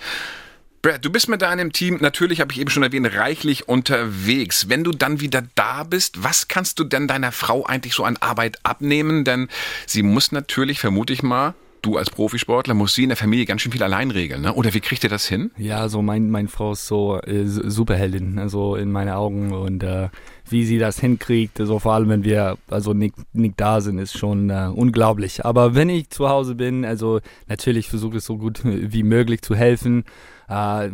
Brad, 0.81 1.05
du 1.05 1.11
bist 1.11 1.29
mit 1.29 1.43
deinem 1.43 1.73
Team, 1.73 1.99
natürlich 2.01 2.41
habe 2.41 2.53
ich 2.53 2.61
eben 2.61 2.71
schon 2.71 2.85
erwähnt, 2.85 3.13
reichlich 3.17 3.69
unterwegs. 3.69 4.69
Wenn 4.69 4.85
du 4.85 4.93
dann 4.93 5.21
wieder 5.21 5.43
da 5.57 5.83
bist, 5.83 6.23
was 6.23 6.47
kannst 6.47 6.79
du 6.79 6.85
denn 6.85 7.09
deiner 7.09 7.33
Frau 7.33 7.65
eigentlich 7.67 7.95
so 7.95 8.05
an 8.05 8.17
Arbeit 8.19 8.59
abnehmen? 8.63 9.25
Denn 9.25 9.49
sie 9.87 10.05
muss 10.05 10.31
natürlich, 10.31 10.79
vermute 10.79 11.13
ich 11.13 11.25
mal, 11.25 11.55
du 11.83 11.97
als 11.97 12.11
Profisportler 12.11 12.75
musst 12.75 12.95
sie 12.95 13.03
in 13.03 13.09
der 13.09 13.17
Familie 13.17 13.45
ganz 13.45 13.63
schön 13.63 13.73
viel 13.73 13.83
allein 13.83 14.13
regeln, 14.13 14.43
ne? 14.43 14.53
Oder 14.53 14.73
wie 14.73 14.81
kriegt 14.81 15.03
ihr 15.03 15.11
das 15.11 15.27
hin? 15.27 15.51
Ja, 15.57 15.79
also 15.81 16.01
mein, 16.01 16.31
meine 16.31 16.49
Frau 16.49 16.73
ist 16.73 16.87
so 16.87 17.21
äh, 17.23 17.45
Superheldin, 17.45 18.39
also 18.39 18.77
in 18.77 18.93
meinen 18.93 19.11
Augen 19.11 19.53
und 19.53 19.83
äh, 19.83 20.09
wie 20.49 20.65
sie 20.65 20.79
das 20.79 21.01
hinkriegt, 21.01 21.61
also 21.61 21.79
vor 21.79 21.95
allem 21.95 22.09
wenn 22.09 22.25
wir 22.25 22.57
also 22.69 22.95
nicht, 22.95 23.15
nicht 23.33 23.55
da 23.57 23.81
sind, 23.81 23.99
ist 23.99 24.17
schon 24.17 24.51
äh, 24.51 24.71
unglaublich. 24.73 25.45
Aber 25.45 25.75
wenn 25.75 25.89
ich 25.89 26.11
zu 26.11 26.29
Hause 26.29 26.55
bin, 26.55 26.85
also 26.85 27.21
natürlich 27.49 27.89
versuche 27.89 28.19
ich 28.19 28.25
so 28.25 28.39
gut 28.39 28.61
wie 28.65 29.03
möglich 29.03 29.43
zu 29.43 29.55
helfen. 29.55 30.05
Äh, 30.49 30.90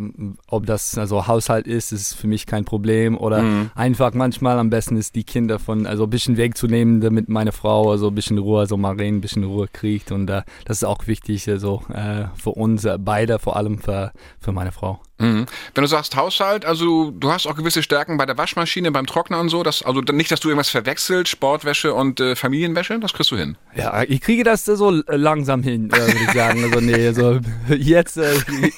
ob 0.48 0.66
das 0.66 0.98
also 0.98 1.26
Haushalt 1.26 1.66
ist, 1.66 1.92
ist 1.92 2.14
für 2.14 2.26
mich 2.26 2.46
kein 2.46 2.64
Problem. 2.64 3.16
Oder 3.16 3.42
mhm. 3.42 3.70
einfach 3.74 4.12
manchmal 4.14 4.58
am 4.58 4.70
besten 4.70 4.96
ist 4.96 5.14
die 5.14 5.24
Kinder 5.24 5.58
von, 5.58 5.86
also 5.86 6.04
ein 6.04 6.10
bisschen 6.10 6.36
wegzunehmen, 6.36 7.00
damit 7.00 7.28
meine 7.28 7.52
Frau 7.52 7.90
also 7.90 8.08
ein 8.08 8.14
bisschen 8.14 8.38
Ruhe, 8.38 8.66
so 8.66 8.76
mal 8.76 8.96
reden, 8.96 9.18
ein 9.18 9.20
bisschen 9.20 9.44
Ruhe 9.44 9.68
kriegt. 9.72 10.12
Und 10.12 10.28
äh, 10.30 10.42
das 10.64 10.78
ist 10.78 10.84
auch 10.84 11.06
wichtig, 11.06 11.48
also 11.48 11.82
äh, 11.92 12.24
für 12.34 12.50
uns 12.50 12.86
beide, 12.98 13.38
vor 13.38 13.56
allem 13.56 13.78
für, 13.78 14.12
für 14.40 14.52
meine 14.52 14.72
Frau. 14.72 15.00
Mhm. 15.18 15.46
Wenn 15.74 15.82
du 15.82 15.86
sagst 15.86 16.16
Haushalt, 16.16 16.64
also 16.64 17.12
du 17.12 17.30
hast 17.30 17.46
auch 17.46 17.54
gewisse 17.54 17.82
Stärken 17.82 18.16
bei 18.16 18.26
der 18.26 18.36
Waschmaschine, 18.36 18.90
beim 18.90 19.06
Trockner 19.06 19.38
und 19.38 19.48
so, 19.48 19.62
dass, 19.62 19.82
also 19.82 20.00
nicht, 20.00 20.30
dass 20.32 20.40
du 20.40 20.48
irgendwas 20.48 20.70
verwechselst, 20.70 21.30
Sportwäsche 21.30 21.94
und 21.94 22.18
äh, 22.18 22.34
Familienwäsche, 22.34 22.98
das 22.98 23.12
kriegst 23.12 23.30
du 23.30 23.36
hin. 23.36 23.56
Ja, 23.76 24.02
ich 24.02 24.20
kriege 24.20 24.42
das 24.42 24.64
so 24.64 24.90
langsam 25.06 25.62
hin, 25.62 25.90
äh, 25.90 25.96
würde 25.98 26.20
ich 26.24 26.32
sagen. 26.32 26.64
Also 26.64 26.80
nee, 26.80 27.06
also 27.06 27.38
jetzt 27.68 28.16
äh, 28.16 28.34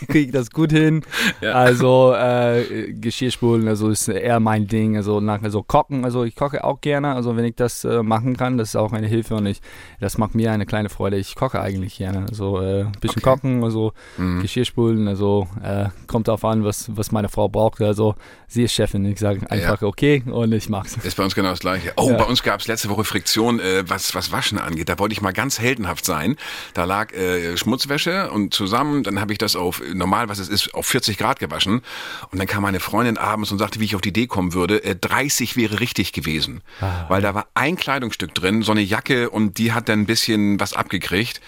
kriege 0.07 0.27
ich 0.27 0.33
das 0.33 0.51
gut 0.51 0.73
hin. 0.73 1.03
Ja. 1.41 1.53
Also 1.53 2.15
äh, 2.15 2.93
Geschirrspulen, 2.93 3.69
also 3.69 3.91
ist 3.91 4.09
eher 4.09 4.41
mein 4.41 4.67
Ding. 4.67 4.97
Also 4.97 5.21
nach 5.21 5.43
also 5.43 5.63
kochen, 5.63 6.05
also 6.05 6.25
ich 6.25 6.35
koche 6.35 6.65
auch 6.65 6.81
gerne. 6.81 7.15
Also 7.15 7.37
wenn 7.37 7.45
ich 7.45 7.57
das 7.57 7.85
äh, 7.85 8.03
machen 8.03 8.37
kann, 8.37 8.57
das 8.57 8.71
ist 8.71 8.77
auch 8.77 8.93
eine 8.93 9.07
Hilfe 9.07 9.35
und 9.35 9.47
ich, 9.47 9.61
das 10.01 10.19
macht 10.19 10.35
mir 10.35 10.53
eine 10.53 10.67
kleine 10.67 10.89
Freude. 10.89 11.19
Ich 11.19 11.35
koche 11.35 11.61
eigentlich 11.61 11.99
gerne. 11.99 12.27
Also 12.29 12.61
äh, 12.61 12.83
ein 12.85 12.93
bisschen 13.01 13.23
okay. 13.23 13.37
kochen, 13.37 13.65
also 13.65 13.93
mhm. 14.17 14.41
Geschirrspulen, 14.41 15.09
also 15.09 15.47
äh, 15.63 15.87
kommt 16.07 16.26
kommt 16.27 16.43
darauf 16.43 16.45
an, 16.45 16.65
was, 16.65 16.91
was 16.97 17.13
meine 17.13 17.29
Frau 17.29 17.49
braucht. 17.49 17.81
Also 17.81 18.17
sie 18.49 18.65
ist 18.65 18.73
Chefin. 18.73 19.05
Ich 19.05 19.19
sage 19.19 19.49
einfach 19.51 19.83
ja. 19.83 19.89
okay 19.89 20.23
und 20.27 20.53
ich 20.53 20.69
mag's. 20.69 20.97
Ist 21.03 21.17
bei 21.17 21.25
uns 21.25 21.35
genau 21.35 21.51
das 21.51 21.61
gleiche. 21.61 21.93
Oh, 21.97 22.11
ja. 22.11 22.17
bei 22.17 22.25
uns 22.25 22.43
gab 22.43 22.61
es 22.61 22.67
letzte 22.67 22.89
Woche 22.89 23.05
Friktion, 23.05 23.61
äh, 23.61 23.89
was, 23.89 24.15
was 24.15 24.33
Waschen 24.33 24.59
angeht. 24.59 24.89
Da 24.89 24.99
wollte 24.99 25.13
ich 25.13 25.21
mal 25.21 25.33
ganz 25.33 25.59
heldenhaft 25.59 26.05
sein. 26.05 26.37
Da 26.75 26.85
lag 26.85 27.13
äh, 27.13 27.57
Schmutzwäsche 27.57 28.31
und 28.31 28.53
zusammen, 28.53 29.03
dann 29.03 29.21
habe 29.21 29.33
ich 29.33 29.39
das 29.39 29.57
auf 29.57 29.83
normal, 29.95 30.29
was 30.29 30.39
es 30.39 30.49
ist, 30.49 30.75
auf 30.75 30.87
40 30.87 31.19
Grad 31.19 31.39
gewaschen. 31.39 31.83
Und 32.31 32.39
dann 32.39 32.47
kam 32.47 32.63
meine 32.63 32.81
Freundin 32.81 33.19
abends 33.19 33.53
und 33.53 33.59
sagte, 33.59 33.81
wie 33.81 33.85
ich 33.85 33.95
auf 33.95 34.01
die 34.01 34.11
Idee 34.11 34.27
kommen 34.27 34.53
würde. 34.53 34.83
Äh, 34.85 34.97
30 34.97 35.57
wäre 35.57 35.81
richtig 35.81 36.13
gewesen. 36.13 36.63
Ah. 36.81 37.07
Weil 37.09 37.23
da 37.23 37.35
war 37.35 37.47
ein 37.55 37.77
Kleidungsstück 37.77 38.35
drin, 38.35 38.63
so 38.63 38.73
eine 38.73 38.83
Jacke 38.83 39.31
und 39.31 39.59
die 39.59 39.73
hat 39.73 39.89
dann 39.89 40.01
ein 40.01 40.07
bisschen 40.07 40.59
was 40.59 40.73
abgekriegt 40.73 41.41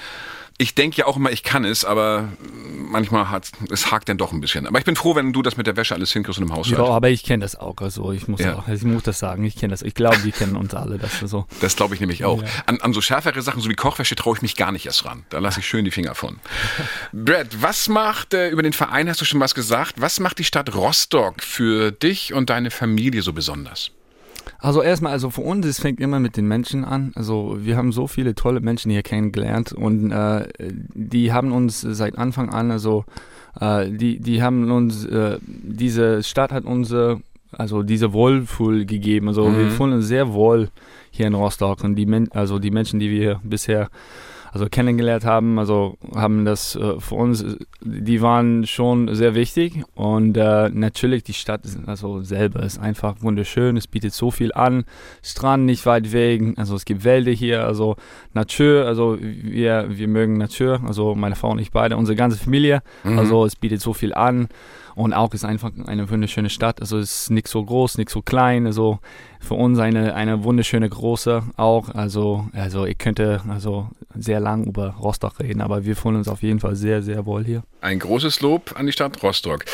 ich 0.61 0.75
denke 0.75 0.99
ja 0.99 1.07
auch 1.07 1.17
immer, 1.17 1.31
ich 1.31 1.45
kann 1.45 1.65
es, 1.65 1.85
aber 1.85 2.29
manchmal 2.89 3.31
hat 3.31 3.51
es 3.71 3.91
hakt 3.91 4.09
dann 4.09 4.19
doch 4.19 4.33
ein 4.33 4.41
bisschen. 4.41 4.67
Aber 4.67 4.79
ich 4.79 4.85
bin 4.85 4.97
froh, 4.97 5.15
wenn 5.15 5.33
du 5.33 5.43
das 5.43 5.57
mit 5.57 5.67
der 5.67 5.77
Wäsche 5.77 5.95
alles 5.95 6.13
hinkriegst 6.13 6.39
und 6.41 6.49
im 6.49 6.55
Haus 6.55 6.69
Ja, 6.69 6.79
aber 6.79 7.11
ich 7.11 7.23
kenne 7.23 7.43
das 7.43 7.57
auch. 7.57 7.77
Also 7.79 8.13
ich 8.13 8.29
muss, 8.29 8.41
ja. 8.41 8.57
auch, 8.57 8.69
ich 8.69 8.83
muss 8.83 9.03
das 9.03 9.19
sagen, 9.19 9.45
ich 9.45 9.57
kenne 9.57 9.73
das. 9.73 9.83
Ich 9.83 9.95
glaube, 9.95 10.23
wir 10.25 10.33
kennen 10.33 10.57
uns 10.57 10.75
alle. 10.75 10.99
Das, 10.99 11.21
so. 11.21 11.47
das 11.61 11.77
glaube 11.77 11.95
ich 11.95 12.01
nämlich 12.01 12.25
auch. 12.25 12.43
Ja. 12.43 12.49
An, 12.67 12.81
an 12.81 12.93
so 12.93 13.01
schärfere 13.01 13.41
Sachen, 13.43 13.61
so 13.61 13.69
wie 13.69 13.75
Kochwäsche, 13.75 14.17
traue 14.17 14.37
ich 14.37 14.43
mich 14.43 14.57
gar 14.57 14.73
nicht 14.73 14.87
erst 14.87 15.05
ran. 15.05 15.25
Da 15.31 15.39
lasse 15.39 15.61
ich 15.61 15.67
schön 15.67 15.85
die 15.85 15.91
Finger 15.91 16.15
von. 16.15 16.39
Brad, 17.13 17.63
was 17.63 17.89
macht, 17.89 18.35
äh, 18.35 18.49
über 18.49 18.63
den 18.63 18.73
Verein 18.73 19.09
hast 19.09 19.21
du 19.21 19.25
schon 19.25 19.41
was 19.41 19.55
gesagt, 19.55 19.95
was 19.99 20.21
macht 20.21 20.39
die 20.39 20.45
Stadt 20.45 20.75
Rostock 20.75 21.43
für 21.43 21.93
dich 21.93 22.33
und 22.33 22.51
deine 22.51 22.71
Familie 22.71 23.23
so 23.23 23.33
besonders? 23.33 23.91
Also 24.59 24.83
erstmal, 24.83 25.13
also 25.13 25.31
für 25.31 25.43
uns, 25.43 25.67
es 25.67 25.81
fängt 25.81 26.01
immer 26.01 26.21
mit 26.21 26.37
den 26.37 26.47
Menschen 26.49 26.85
an. 26.85 27.13
Also 27.15 27.57
wir 27.61 27.77
haben 27.77 27.93
so 27.93 28.07
viele 28.07 28.35
tolle 28.35 28.61
Menschen 28.61 28.91
hier 28.91 29.03
kennengelernt 29.03 29.73
und 29.73 30.11
äh, 30.11 30.49
die 30.59 31.33
haben 31.33 31.53
uns 31.53 31.81
seit 31.81 32.19
Anfang 32.19 32.51
an, 32.51 32.71
also 32.71 33.05
äh, 33.61 33.91
die, 33.91 34.21
die 34.21 34.43
haben 34.43 34.71
uns, 34.71 35.05
äh, 35.05 35.39
diese 35.43 36.23
Stadt 36.23 36.53
hat 36.53 36.65
uns, 36.65 36.95
also 37.53 37.83
diese 37.83 38.13
Wohlfühl 38.13 38.85
gegeben. 38.85 39.29
Also 39.29 39.49
mhm. 39.49 39.59
wir 39.59 39.71
fühlen 39.71 39.93
uns 39.95 40.09
sehr 40.09 40.33
wohl 40.33 40.69
hier 41.11 41.27
in 41.27 41.35
Rostock 41.35 41.83
und 41.85 41.95
die, 41.97 42.07
Men 42.07 42.31
also 42.33 42.59
die 42.59 42.71
Menschen, 42.71 43.01
die 43.01 43.11
wir 43.11 43.41
bisher 43.43 43.89
also 44.53 44.67
kennengelernt 44.71 45.25
haben, 45.25 45.59
also 45.59 45.97
haben 46.15 46.45
das 46.45 46.77
äh, 46.77 47.01
für 47.01 47.15
uns, 47.15 47.45
die 47.81 48.23
waren 48.23 48.67
schon 48.67 49.15
sehr 49.15 49.35
wichtig 49.35 49.83
und 49.95 50.37
äh, 50.37 50.69
natürlich 50.71 51.23
die 51.25 51.35
Stadt 51.35 51.63
also 51.87 52.23
selber 52.23 52.63
ist 52.63 52.79
einfach 52.79 53.17
wunderschön, 53.21 53.77
es 53.77 53.87
bietet 53.87 54.13
so 54.13 54.31
viel 54.31 54.53
an, 54.53 54.85
Strand 55.23 55.65
nicht 55.65 55.87
weit 55.87 56.13
weg, 56.13 56.43
also 56.57 56.77
es 56.77 56.85
gibt 56.85 57.05
Wälder 57.05 57.33
hier, 57.33 57.65
also 57.65 57.97
Natur, 58.33 58.87
also 58.87 59.19
wir, 59.21 59.87
wir 59.89 60.09
mögen 60.09 60.39
Natur, 60.39 60.81
also 60.87 61.15
meine 61.15 61.37
Frau 61.37 61.51
und 61.51 61.59
ich 61.59 61.71
beide, 61.71 61.97
unsere 61.97 62.17
ganze 62.17 62.39
Familie, 62.39 62.83
mhm. 63.05 63.19
also 63.19 63.45
es 63.45 63.57
bietet 63.57 63.81
so 63.81 63.93
viel 63.93 64.15
an 64.15 64.49
und 64.99 65.13
auch 65.13 65.33
ist 65.33 65.45
einfach 65.45 65.71
eine 65.87 66.11
wunderschöne 66.11 66.51
Stadt. 66.51 66.81
Also 66.81 66.99
es 66.99 67.23
ist 67.23 67.31
nicht 67.31 67.47
so 67.47 67.65
groß, 67.65 67.99
nicht 67.99 68.11
so 68.11 68.21
klein. 68.21 68.67
Also 68.67 68.99
für 69.41 69.55
uns 69.55 69.79
eine, 69.79 70.15
eine 70.15 70.43
wunderschöne 70.43 70.89
große 70.89 71.45
auch. 71.57 71.91
Also, 71.95 72.49
also 72.53 72.85
ich 72.85 72.99
könnte 72.99 73.41
also 73.49 73.89
sehr 74.17 74.41
lang 74.41 74.65
über 74.65 74.97
Rostock 75.01 75.39
reden, 75.39 75.61
aber 75.61 75.85
wir 75.85 75.95
fühlen 75.95 76.17
uns 76.17 76.27
auf 76.27 76.43
jeden 76.43 76.59
Fall 76.59 76.75
sehr, 76.75 77.03
sehr 77.03 77.27
wohl 77.27 77.45
hier. 77.45 77.63
Ein 77.81 78.01
großes 78.01 78.41
Lob 78.41 78.75
an 78.77 78.87
die 78.87 78.93
Stadt 78.93 79.23
Rostock. 79.23 79.65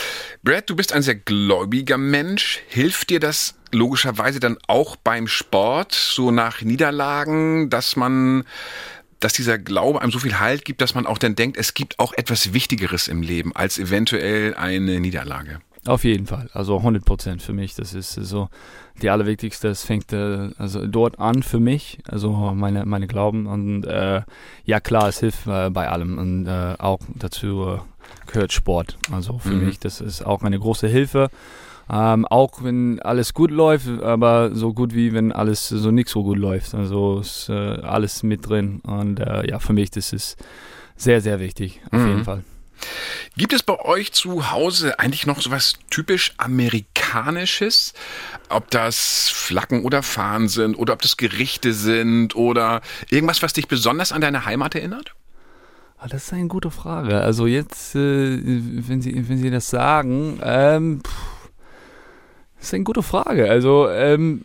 Brad, 0.43 0.69
du 0.69 0.77
bist 0.77 0.93
ein 0.93 1.01
sehr 1.01 1.15
gläubiger 1.15 1.97
Mensch. 1.97 2.61
Hilft 2.69 3.09
dir 3.09 3.19
das 3.19 3.55
logischerweise 3.73 4.41
dann 4.41 4.59
auch 4.67 4.97
beim 4.97 5.27
Sport, 5.27 5.93
so 5.93 6.31
nach 6.31 6.61
Niederlagen, 6.61 7.71
dass 7.71 7.97
man 7.97 8.45
dass 9.25 9.33
dieser 9.33 9.57
Glaube 9.57 10.03
einem 10.03 10.13
so 10.13 10.19
viel 10.19 10.39
Halt 10.39 10.67
gibt, 10.67 10.83
dass 10.83 10.95
man 10.95 11.07
auch 11.07 11.17
dann 11.17 11.35
denkt, 11.35 11.57
es 11.57 11.73
gibt 11.73 11.99
auch 11.99 12.13
etwas 12.13 12.53
Wichtigeres 12.53 13.09
im 13.09 13.23
Leben 13.23 13.57
als 13.57 13.79
eventuell 13.79 14.55
eine 14.55 15.01
Niederlage. 15.01 15.61
Auf 15.87 16.05
jeden 16.05 16.27
Fall, 16.27 16.51
also 16.53 16.77
100 16.77 17.07
Prozent 17.07 17.41
für 17.41 17.55
mich. 17.55 17.75
Das 17.75 17.95
ist 17.95 18.13
so 18.13 18.51
die 19.01 19.09
allerwichtigste. 19.09 19.69
Es 19.69 19.83
fängt 19.83 20.13
äh, 20.13 20.51
also 20.59 20.87
dort 20.87 21.19
an 21.19 21.43
für 21.43 21.59
mich, 21.59 21.99
also 22.07 22.33
meine 22.55 22.85
meine 22.85 23.07
Glauben 23.07 23.47
und 23.47 23.85
äh, 23.85 24.21
ja 24.67 24.81
klar, 24.81 25.09
es 25.09 25.21
hilft 25.21 25.47
äh, 25.47 25.71
bei 25.71 25.89
allem 25.89 26.19
und 26.19 26.47
äh, 26.47 26.75
auch 26.79 27.01
dazu 27.15 27.79
äh, 27.79 28.31
gehört 28.31 28.53
Sport. 28.53 28.99
Also 29.11 29.39
für 29.39 29.51
mhm. 29.51 29.67
mich, 29.67 29.79
das 29.79 30.03
ist 30.03 30.25
auch 30.25 30.43
eine 30.43 30.59
große 30.59 30.87
Hilfe. 30.87 31.31
Ähm, 31.91 32.25
auch 32.27 32.63
wenn 32.63 33.01
alles 33.03 33.35
gut 33.35 33.51
läuft, 33.51 33.89
aber 34.03 34.55
so 34.55 34.73
gut 34.73 34.95
wie 34.95 35.13
wenn 35.13 35.33
alles 35.33 35.69
so 35.69 35.91
nicht 35.91 36.09
so 36.09 36.23
gut 36.23 36.39
läuft. 36.39 36.75
Also 36.75 37.21
ist 37.21 37.49
äh, 37.51 37.53
alles 37.53 38.23
mit 38.23 38.49
drin. 38.49 38.81
Und 38.81 39.21
äh, 39.21 39.49
ja, 39.49 39.59
für 39.59 39.75
mich 39.75 39.91
das 39.91 40.13
ist 40.13 40.37
sehr, 40.97 41.21
sehr 41.21 41.41
wichtig, 41.41 41.81
auf 41.91 42.01
mhm. 42.01 42.09
jeden 42.09 42.25
Fall. 42.25 42.43
Gibt 43.37 43.53
es 43.53 43.63
bei 43.63 43.79
euch 43.81 44.13
zu 44.13 44.51
Hause 44.51 44.99
eigentlich 44.99 45.27
noch 45.27 45.41
so 45.41 45.51
was 45.51 45.75
typisch 45.91 46.33
Amerikanisches? 46.37 47.93
Ob 48.49 48.71
das 48.71 49.29
Flaggen 49.29 49.85
oder 49.85 50.03
Fahnen 50.03 50.49
sind 50.49 50.77
oder 50.77 50.93
ob 50.93 51.03
das 51.03 51.17
Gerichte 51.17 51.73
sind 51.73 52.35
oder 52.37 52.81
irgendwas, 53.11 53.43
was 53.43 53.53
dich 53.53 53.69
besonders 53.69 54.13
an 54.13 54.21
deine 54.21 54.47
Heimat 54.47 54.75
erinnert? 54.75 55.15
Ah, 55.99 56.09
das 56.09 56.25
ist 56.25 56.33
eine 56.33 56.49
gute 56.49 56.71
Frage. 56.71 57.21
Also 57.21 57.47
jetzt, 57.47 57.95
äh, 57.95 57.99
wenn, 57.99 59.01
Sie, 59.01 59.29
wenn 59.29 59.39
Sie 59.39 59.51
das 59.51 59.71
sagen, 59.71 60.41
ähm, 60.43 61.01
pff 61.05 61.34
das 62.65 62.71
ist 62.71 62.75
eine 62.77 62.85
gute 62.85 63.03
Frage. 63.03 63.51
Also, 63.51 63.91
ähm, 63.91 64.41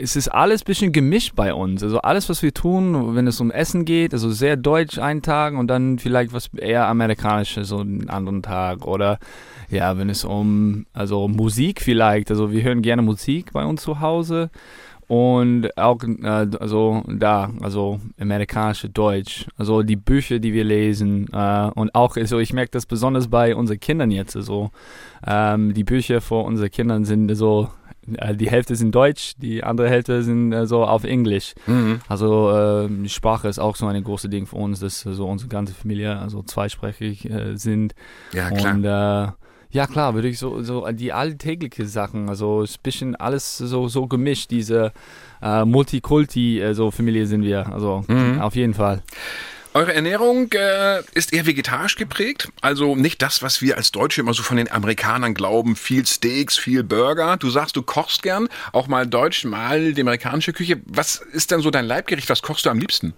es 0.00 0.14
ist 0.14 0.28
alles 0.28 0.62
ein 0.62 0.66
bisschen 0.66 0.92
gemischt 0.92 1.34
bei 1.34 1.52
uns. 1.52 1.82
Also 1.82 1.98
alles, 2.02 2.28
was 2.28 2.40
wir 2.40 2.54
tun, 2.54 3.16
wenn 3.16 3.26
es 3.26 3.40
um 3.40 3.50
Essen 3.50 3.84
geht, 3.84 4.12
also 4.12 4.30
sehr 4.30 4.56
deutsch 4.56 4.98
einen 4.98 5.22
Tag 5.22 5.54
und 5.54 5.66
dann 5.66 5.98
vielleicht 5.98 6.32
was 6.32 6.54
eher 6.54 6.86
amerikanisches 6.86 7.68
so 7.68 7.78
einen 7.78 8.08
anderen 8.08 8.42
Tag. 8.42 8.86
Oder 8.86 9.18
ja, 9.70 9.98
wenn 9.98 10.08
es 10.08 10.24
um 10.24 10.86
also 10.92 11.26
Musik 11.26 11.80
vielleicht, 11.80 12.30
also 12.30 12.52
wir 12.52 12.62
hören 12.62 12.82
gerne 12.82 13.02
Musik 13.02 13.52
bei 13.52 13.64
uns 13.64 13.82
zu 13.82 13.98
Hause. 13.98 14.50
Und 15.06 15.76
auch, 15.76 16.02
äh, 16.02 16.46
also 16.58 17.02
da, 17.08 17.50
also 17.60 18.00
amerikanische 18.18 18.88
Deutsch, 18.88 19.46
also 19.56 19.82
die 19.82 19.96
Bücher, 19.96 20.38
die 20.38 20.52
wir 20.52 20.64
lesen. 20.64 21.28
Äh, 21.32 21.70
und 21.74 21.94
auch, 21.94 22.16
also 22.16 22.38
ich 22.38 22.52
merke 22.52 22.70
das 22.70 22.86
besonders 22.86 23.28
bei 23.28 23.54
unseren 23.54 23.80
Kindern 23.80 24.10
jetzt. 24.10 24.36
Also 24.36 24.70
ähm, 25.26 25.74
die 25.74 25.84
Bücher 25.84 26.20
vor 26.20 26.44
unseren 26.44 26.70
Kindern 26.70 27.04
sind 27.04 27.34
so, 27.34 27.68
äh, 28.16 28.34
die 28.34 28.50
Hälfte 28.50 28.76
sind 28.76 28.94
Deutsch, 28.94 29.34
die 29.36 29.62
andere 29.62 29.90
Hälfte 29.90 30.22
sind 30.22 30.52
äh, 30.52 30.66
so 30.66 30.84
auf 30.84 31.04
Englisch. 31.04 31.54
Mhm. 31.66 32.00
Also 32.08 32.50
äh, 32.50 33.08
Sprache 33.08 33.48
ist 33.48 33.58
auch 33.58 33.76
so 33.76 33.86
ein 33.86 34.02
großes 34.02 34.30
Ding 34.30 34.46
für 34.46 34.56
uns, 34.56 34.80
dass 34.80 35.00
so 35.00 35.26
unsere 35.26 35.48
ganze 35.50 35.74
Familie 35.74 36.18
also 36.18 36.42
zweisprachig 36.42 37.28
sind. 37.54 37.94
Ja, 38.32 38.50
klar. 38.50 38.74
Und 38.74 39.34
ja, 39.74 39.88
klar, 39.88 40.14
würde 40.14 40.28
ich 40.28 40.38
so, 40.38 40.62
so 40.62 40.88
die 40.92 41.12
alltägliche 41.12 41.86
Sachen, 41.86 42.28
also 42.28 42.62
ist 42.62 42.76
ein 42.76 42.82
bisschen 42.84 43.16
alles 43.16 43.58
so, 43.58 43.88
so 43.88 44.06
gemischt, 44.06 44.52
diese 44.52 44.92
äh, 45.42 45.64
Multikulti-Familie 45.64 47.22
äh, 47.22 47.26
sind 47.26 47.42
wir, 47.42 47.72
also 47.72 48.04
mhm. 48.06 48.40
auf 48.40 48.54
jeden 48.54 48.74
Fall. 48.74 49.02
Eure 49.72 49.92
Ernährung 49.92 50.52
äh, 50.52 51.02
ist 51.14 51.32
eher 51.32 51.46
vegetarisch 51.46 51.96
geprägt, 51.96 52.52
also 52.60 52.94
nicht 52.94 53.20
das, 53.20 53.42
was 53.42 53.62
wir 53.62 53.76
als 53.76 53.90
Deutsche 53.90 54.20
immer 54.20 54.32
so 54.32 54.44
von 54.44 54.58
den 54.58 54.70
Amerikanern 54.70 55.34
glauben, 55.34 55.74
viel 55.74 56.06
Steaks, 56.06 56.56
viel 56.56 56.84
Burger. 56.84 57.36
Du 57.36 57.50
sagst, 57.50 57.74
du 57.74 57.82
kochst 57.82 58.22
gern, 58.22 58.46
auch 58.70 58.86
mal 58.86 59.08
deutsch, 59.08 59.44
mal 59.44 59.92
die 59.92 60.02
amerikanische 60.02 60.52
Küche. 60.52 60.80
Was 60.86 61.16
ist 61.16 61.50
denn 61.50 61.58
so 61.58 61.72
dein 61.72 61.84
Leibgericht? 61.84 62.30
Was 62.30 62.42
kochst 62.42 62.64
du 62.64 62.70
am 62.70 62.78
liebsten? 62.78 63.12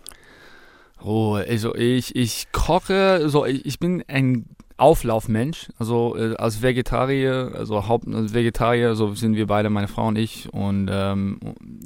Oh, 1.04 1.34
also 1.34 1.74
ich, 1.74 2.16
ich 2.16 2.46
koche, 2.52 3.28
so 3.28 3.44
ich, 3.44 3.66
ich 3.66 3.78
bin 3.78 4.02
ein 4.08 4.46
Auflaufmensch, 4.78 5.68
also 5.78 6.16
äh, 6.16 6.34
als 6.36 6.62
Vegetarier, 6.62 7.52
also 7.54 7.88
Haupt 7.88 8.06
als 8.12 8.34
Vegetarier, 8.34 8.94
so 8.94 9.14
sind 9.14 9.34
wir 9.36 9.46
beide, 9.46 9.70
meine 9.70 9.88
Frau 9.88 10.08
und 10.08 10.16
ich. 10.16 10.52
Und 10.52 10.88
ähm, 10.92 11.38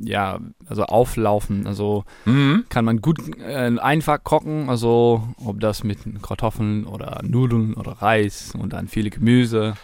ja, 0.02 0.38
also 0.68 0.84
auflaufen, 0.84 1.66
also 1.66 2.04
Mhm. 2.24 2.64
kann 2.68 2.84
man 2.84 3.00
gut 3.00 3.18
äh, 3.38 3.70
einfach 3.78 4.22
kochen, 4.24 4.68
also 4.68 5.22
ob 5.44 5.60
das 5.60 5.84
mit 5.84 5.98
Kartoffeln 6.22 6.84
oder 6.86 7.20
Nudeln 7.22 7.74
oder 7.74 7.92
Reis 7.92 8.54
und 8.58 8.72
dann 8.72 8.88
viele 8.88 9.10
Gemüse, 9.10 9.74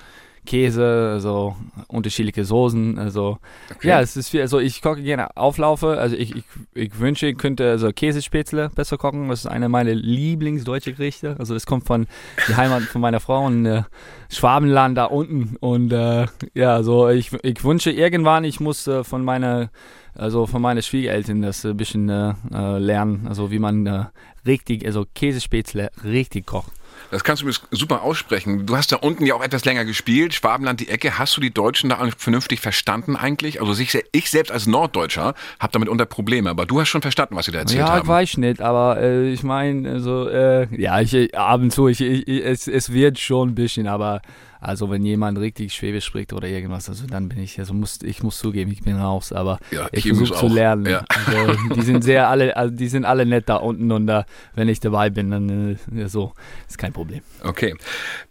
Käse, 0.47 1.11
also 1.13 1.57
unterschiedliche 1.89 2.45
Soßen, 2.45 2.99
also 2.99 3.39
Okay. 3.71 3.89
ja, 3.89 4.01
es 4.01 4.17
ist 4.17 4.31
viel, 4.31 4.41
also 4.41 4.59
ich 4.59 4.81
koche 4.81 5.03
gerne 5.03 5.37
Auflaufe, 5.37 5.99
also 5.99 6.17
ich, 6.17 6.35
ich, 6.35 6.45
ich 6.75 6.99
wünsche, 6.99 7.27
ich 7.27 7.37
könnte 7.37 7.69
also 7.69 7.91
Käsespätzle 7.93 8.71
besser 8.75 8.97
kochen, 8.97 9.29
das 9.29 9.41
ist 9.41 9.47
eine 9.47 9.69
meiner 9.69 9.95
Lieblingsdeutsche 9.95 10.95
Gerichte, 10.95 11.37
also 11.39 11.53
das 11.53 11.67
kommt 11.67 11.87
von 11.87 12.07
die 12.49 12.57
Heimat 12.57 12.83
von 12.85 13.01
meiner 13.01 13.21
Frau 13.21 13.47
in 13.49 13.67
äh, 13.67 13.83
Schwabenland 14.31 14.97
da 14.97 15.05
unten 15.05 15.57
und 15.61 15.93
äh, 15.93 16.27
ja, 16.55 16.83
so 16.83 17.09
ich, 17.11 17.33
ich 17.43 17.63
wünsche 17.65 17.91
irgendwann, 17.91 18.45
ich 18.45 18.61
muss 18.61 18.87
äh, 18.87 19.05
von 19.05 19.25
meiner 19.25 19.71
also 20.19 20.47
von 20.47 20.63
meinen 20.63 20.83
Schwiegereltern 20.83 21.43
das 21.43 21.65
ein 21.65 21.77
bisschen 21.77 22.09
äh, 22.09 22.33
äh, 22.53 22.79
lernen, 22.79 23.27
also 23.29 23.51
wie 23.51 23.59
man 23.59 23.87
äh, 23.87 24.05
richtig, 24.47 24.87
also 24.87 25.05
Käsespätzle 25.15 25.91
richtig 26.05 26.47
kocht. 26.47 26.73
Das 27.11 27.25
kannst 27.25 27.43
du 27.43 27.47
mir 27.47 27.53
super 27.71 28.03
aussprechen. 28.03 28.67
Du 28.67 28.77
hast 28.77 28.91
da 28.93 28.97
unten 28.97 29.25
ja 29.27 29.35
auch 29.35 29.43
etwas 29.43 29.65
länger 29.65 29.85
gespielt, 29.85 30.35
Schwabenland 30.35 30.81
die 30.81 30.89
Ecke. 30.89 31.19
Hast 31.19 31.37
du 31.37 31.41
die 31.41 31.53
Deutschen 31.53 31.91
da 31.91 32.07
vernünftig 32.17 32.61
verstanden 32.61 33.17
eigentlich? 33.17 33.61
Also 33.61 33.81
ich, 33.81 33.97
ich 34.13 34.31
selbst 34.31 34.51
als 34.51 34.67
Norddeutscher 34.67 35.35
habe 35.61 35.73
damit 35.73 35.89
unter 35.89 36.07
Probleme, 36.07 36.51
aber 36.51 36.67
du 36.67 36.81
hast 36.81 36.89
schon 36.89 37.03
verstanden, 37.03 37.37
was 37.37 37.47
sie 37.47 37.53
da 37.53 37.61
erzählt 37.61 37.81
ja, 37.81 37.87
ich 37.87 37.93
haben. 38.01 38.09
weiß 38.09 38.37
nicht, 38.39 38.61
aber 38.61 39.01
äh, 39.01 39.31
ich 39.33 39.43
meine, 39.43 39.89
also, 39.91 40.29
äh, 40.29 40.67
ja, 40.81 41.01
ich, 41.01 41.15
ich- 41.15 41.37
ab 41.39 41.61
und 41.61 41.71
zu, 41.73 41.89
ich, 41.89 42.01
ich, 42.01 42.27
ich, 42.27 42.45
es, 42.45 42.67
es 42.69 42.93
wird 42.93 43.19
schon 43.19 43.51
ein 43.51 43.55
bisschen, 43.55 43.87
aber 43.87 44.21
also 44.67 44.91
wenn 44.91 45.05
jemand 45.05 45.39
richtig 45.39 45.73
Schwäbisch 45.73 46.05
spricht 46.05 46.33
oder 46.33 46.49
irgendwas, 46.49 46.89
also 46.89 47.07
dann 47.07 47.29
bin 47.29 47.39
ich, 47.39 47.57
also 47.61 47.73
muss, 47.73 48.01
ich 48.03 48.25
muss 48.25 48.39
zugeben, 48.39 48.73
ich 48.73 48.83
bin 48.83 48.97
raus, 48.97 49.31
aber 49.33 49.61
Ja, 49.71 49.89
ich 49.93 50.09
versuche 50.09 50.35
zu 50.35 50.49
lernen. 50.49 50.87
Ja. 50.87 51.05
Also, 51.09 51.75
die 51.75 51.83
sind 51.83 52.03
sehr 52.03 52.29
alle, 52.29 52.57
also 52.57 52.75
die 52.75 52.89
sind 52.89 53.05
alle 53.05 53.27
nett 53.27 53.49
da 53.49 53.57
unten 53.57 53.93
und 53.93 54.09
äh, 54.09 54.25
wenn 54.57 54.69
ich 54.69 54.81
dabei 54.81 55.09
bin, 55.09 55.31
dann 55.31 55.79
äh, 55.95 56.01
ja, 56.01 56.09
so, 56.09 56.33
ist 56.69 56.79
kein 56.79 56.93
Problem. 56.93 57.21
Okay. 57.45 57.77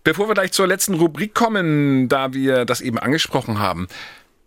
Bevor 0.03 0.27
wir 0.27 0.33
gleich 0.33 0.51
zur 0.51 0.67
letzten 0.67 0.95
Rubrik 0.95 1.33
kommen, 1.33 2.09
da 2.09 2.33
wir 2.33 2.65
das 2.65 2.81
eben 2.81 2.99
angesprochen 2.99 3.59
haben, 3.59 3.87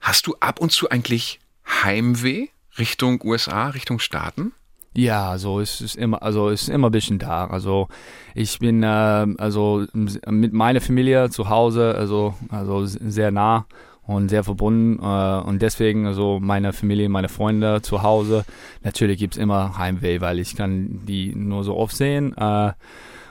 hast 0.00 0.26
du 0.26 0.36
ab 0.40 0.60
und 0.60 0.70
zu 0.70 0.90
eigentlich 0.90 1.40
Heimweh 1.82 2.48
Richtung 2.76 3.18
USA, 3.24 3.68
Richtung 3.68 3.98
Staaten? 3.98 4.52
Ja, 4.98 5.30
also 5.30 5.60
es 5.60 5.80
ist 5.80 5.94
immer, 5.94 6.24
also 6.24 6.48
es 6.48 6.62
ist 6.62 6.70
immer 6.70 6.88
ein 6.88 6.92
bisschen 6.92 7.20
da. 7.20 7.46
Also 7.46 7.86
ich 8.34 8.58
bin 8.58 8.82
ähm, 8.84 9.36
also 9.38 9.86
mit 9.94 10.52
meiner 10.52 10.80
Familie 10.80 11.30
zu 11.30 11.48
Hause, 11.48 11.94
also 11.94 12.34
also 12.48 12.84
sehr 12.84 13.30
nah 13.30 13.66
und 14.08 14.28
sehr 14.28 14.42
verbunden 14.42 14.98
äh, 15.00 15.40
und 15.48 15.62
deswegen 15.62 16.08
also 16.08 16.40
meine 16.40 16.72
Familie, 16.72 17.08
meine 17.08 17.28
Freunde 17.28 17.80
zu 17.80 18.02
Hause. 18.02 18.44
Natürlich 18.82 19.18
gibt's 19.18 19.36
immer 19.36 19.78
Heimweh, 19.78 20.20
weil 20.20 20.40
ich 20.40 20.56
kann 20.56 21.02
die 21.06 21.32
nur 21.32 21.62
so 21.62 21.76
oft 21.76 21.96
sehen. 21.96 22.36
Äh, 22.36 22.72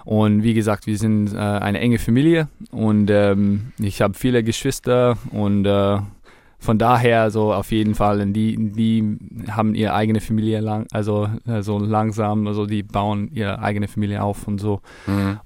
und 0.06 0.44
wie 0.44 0.54
gesagt, 0.54 0.88
wir 0.88 0.98
sind 0.98 1.34
äh, 1.34 1.38
eine 1.38 1.82
enge 1.82 2.00
Familie 2.00 2.48
und 2.72 3.10
ähm, 3.12 3.74
ich 3.78 4.02
habe 4.02 4.14
viele 4.14 4.42
Geschwister 4.42 5.18
und 5.32 5.66
äh, 5.66 5.98
von 6.60 6.78
daher 6.78 7.30
so 7.32 7.54
auf 7.54 7.72
jeden 7.72 7.96
Fall, 7.96 8.20
und 8.22 8.34
die, 8.34 8.56
die 8.58 9.18
haben 9.52 9.76
ihre 9.76 9.94
eigene 9.94 10.22
Familie 10.22 10.60
lang, 10.60 10.88
also 10.92 11.30
äh, 11.48 11.62
so 11.62 11.78
langsam, 11.78 12.48
also 12.48 12.66
die 12.66 12.84
bauen 12.84 13.30
ihre 13.32 13.60
eigene 13.60 13.88
Familie 13.88 14.24
auf 14.24 14.48
und 14.48 14.60
so. 14.60 14.82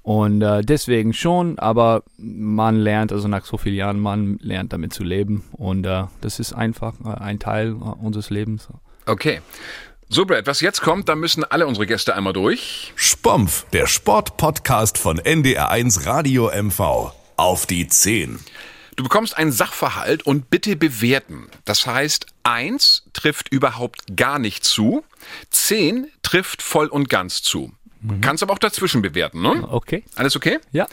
Und 0.02 0.42
äh, 0.42 0.62
deswegen 0.62 1.12
schon, 1.12 1.58
aber 1.58 2.02
man 2.16 2.76
lernt, 2.76 3.12
also 3.12 3.28
nach 3.28 3.44
so 3.44 3.58
vielen 3.58 3.76
Jahren, 3.76 4.00
man 4.00 4.38
lernt 4.40 4.72
damit 4.72 4.92
zu 4.92 5.04
leben. 5.04 5.44
Und 5.52 5.84
äh, 5.86 6.04
das 6.20 6.40
ist 6.40 6.52
einfach 6.52 6.94
äh, 7.04 7.20
ein 7.20 7.38
Teil 7.38 7.70
äh, 7.70 7.72
unseres 7.72 8.30
Lebens. 8.30 8.68
Okay. 9.06 9.40
So, 10.08 10.26
Brad, 10.26 10.46
was 10.46 10.60
jetzt 10.60 10.82
kommt, 10.82 11.08
da 11.08 11.16
müssen 11.16 11.42
alle 11.42 11.66
unsere 11.66 11.86
Gäste 11.86 12.14
einmal 12.14 12.34
durch. 12.34 12.92
Spompf, 12.96 13.64
der 13.72 13.86
Sportpodcast 13.86 14.98
von 14.98 15.18
NDR1 15.18 16.06
Radio 16.06 16.50
MV. 16.50 17.12
Auf 17.36 17.66
die 17.66 17.88
10. 17.88 18.38
Du 18.96 19.04
bekommst 19.04 19.36
einen 19.36 19.52
Sachverhalt 19.52 20.24
und 20.24 20.50
bitte 20.50 20.76
bewerten. 20.76 21.48
Das 21.64 21.86
heißt, 21.86 22.26
eins 22.42 23.04
trifft 23.12 23.48
überhaupt 23.48 24.16
gar 24.16 24.38
nicht 24.38 24.64
zu, 24.64 25.04
zehn 25.50 26.08
trifft 26.22 26.62
voll 26.62 26.86
und 26.86 27.08
ganz 27.08 27.42
zu. 27.42 27.72
Kannst 28.20 28.42
aber 28.42 28.52
auch 28.52 28.58
dazwischen 28.58 29.00
bewerten, 29.00 29.42
ne? 29.42 29.66
Okay. 29.68 30.04
Alles 30.16 30.34
okay? 30.34 30.58
Ja. 30.72 30.88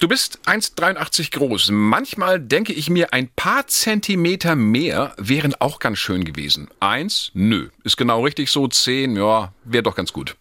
Du 0.00 0.08
bist 0.08 0.40
1,83 0.46 1.32
groß. 1.32 1.70
Manchmal 1.72 2.40
denke 2.40 2.72
ich 2.72 2.90
mir, 2.90 3.12
ein 3.12 3.28
paar 3.28 3.66
Zentimeter 3.66 4.54
mehr 4.54 5.14
wären 5.16 5.54
auch 5.56 5.78
ganz 5.78 5.98
schön 5.98 6.24
gewesen. 6.24 6.68
Eins, 6.80 7.30
nö. 7.34 7.70
Ist 7.84 7.96
genau 7.96 8.22
richtig 8.24 8.50
so. 8.50 8.68
Zehn, 8.68 9.16
ja, 9.16 9.52
wäre 9.64 9.82
doch 9.82 9.94
ganz 9.94 10.12
gut. 10.12 10.36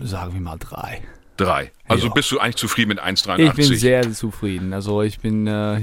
Sagen 0.00 0.34
wir 0.34 0.40
mal 0.40 0.58
drei. 0.58 1.02
Drei. 1.38 1.72
Also 1.88 2.08
Ja. 2.08 2.12
bist 2.12 2.30
du 2.30 2.38
eigentlich 2.38 2.56
zufrieden 2.56 2.90
mit 2.90 3.00
1,83? 3.00 3.38
Ich 3.48 3.52
bin 3.54 3.78
sehr 3.78 4.12
zufrieden. 4.12 4.72
Also 4.74 5.00
ich 5.02 5.20
bin 5.20 5.46
äh, 5.46 5.80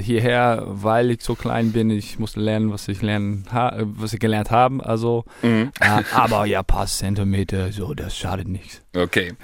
hierher, 0.00 0.62
weil 0.66 1.10
ich 1.12 1.22
so 1.22 1.34
klein 1.34 1.70
bin. 1.72 1.90
Ich 1.90 2.18
musste 2.18 2.40
lernen, 2.40 2.72
was 2.72 2.88
ich 2.88 3.02
lernen, 3.02 3.46
was 3.52 4.12
ich 4.14 4.18
gelernt 4.20 4.50
habe. 4.50 4.84
Also, 4.84 5.24
äh, 5.42 5.66
aber 6.12 6.46
ja, 6.46 6.62
paar 6.62 6.86
Zentimeter, 6.86 7.70
so 7.72 7.94
das 7.94 8.16
schadet 8.16 8.48
nichts. 8.48 8.80
Okay. 8.96 9.34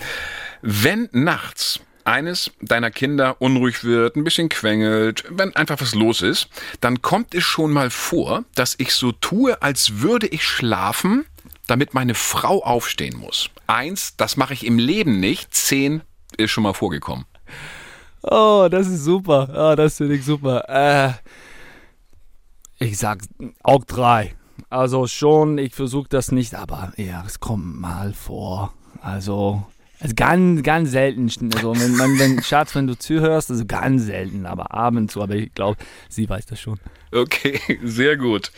Wenn 0.63 1.09
nachts 1.13 1.81
eines 2.05 2.51
deiner 2.61 2.91
Kinder 2.91 3.41
unruhig 3.41 3.85
wird, 3.85 4.17
ein 4.17 4.25
bisschen 4.25 4.49
quengelt, 4.49 5.23
wenn 5.29 5.55
einfach 5.55 5.81
was 5.81 5.95
los 5.95 6.21
ist, 6.23 6.49
dann 6.81 7.01
kommt 7.03 7.35
es 7.35 7.45
schon 7.45 7.71
mal 7.71 7.91
vor, 7.91 8.45
dass 8.57 8.75
ich 8.79 8.93
so 8.95 9.13
tue, 9.13 9.63
als 9.63 10.01
würde 10.01 10.27
ich 10.27 10.43
schlafen, 10.45 11.27
damit 11.67 11.95
meine 11.95 12.15
Frau 12.15 12.63
aufstehen 12.63 13.17
muss. 13.19 13.51
Eins, 13.67 14.17
das 14.17 14.37
mache 14.37 14.55
ich 14.55 14.67
im 14.67 14.79
Leben 14.79 15.21
nicht. 15.21 15.55
Zehn 15.55 16.03
ist 16.37 16.51
schon 16.51 16.65
mal 16.65 16.75
vorgekommen. 16.75 17.25
Oh, 18.23 18.69
das 18.71 18.87
ist 18.89 19.05
super. 19.05 19.49
Oh, 19.55 19.77
das 19.77 19.97
finde 19.97 20.15
ich 20.15 20.25
super. 20.25 20.65
Äh, 20.69 21.13
ich 22.85 22.99
sag 22.99 23.23
auch 23.63 23.85
drei. 23.85 24.35
Also 24.71 25.07
schon, 25.07 25.59
ich 25.59 25.75
versuche 25.75 26.09
das 26.09 26.33
nicht, 26.33 26.55
aber 26.55 26.93
ja, 26.97 27.25
es 27.27 27.41
kommt 27.41 27.81
mal 27.81 28.13
vor. 28.13 28.73
Also, 29.01 29.67
also 30.01 30.15
ganz, 30.15 30.63
ganz 30.63 30.91
selten. 30.91 31.31
Also, 31.55 31.79
wenn, 31.79 31.97
man, 31.97 32.19
wenn, 32.19 32.43
Schatz, 32.45 32.75
wenn 32.75 32.87
du 32.87 32.99
zuhörst, 32.99 33.51
also 33.51 33.65
ganz 33.67 34.05
selten, 34.05 34.47
aber 34.47 34.73
ab 34.73 34.95
und 34.95 35.11
zu. 35.11 35.23
Aber 35.23 35.35
ich 35.35 35.53
glaube, 35.55 35.79
sie 36.09 36.29
weiß 36.29 36.47
das 36.47 36.61
schon. 36.61 36.79
Okay, 37.13 37.61
sehr 37.85 38.17
gut. 38.17 38.51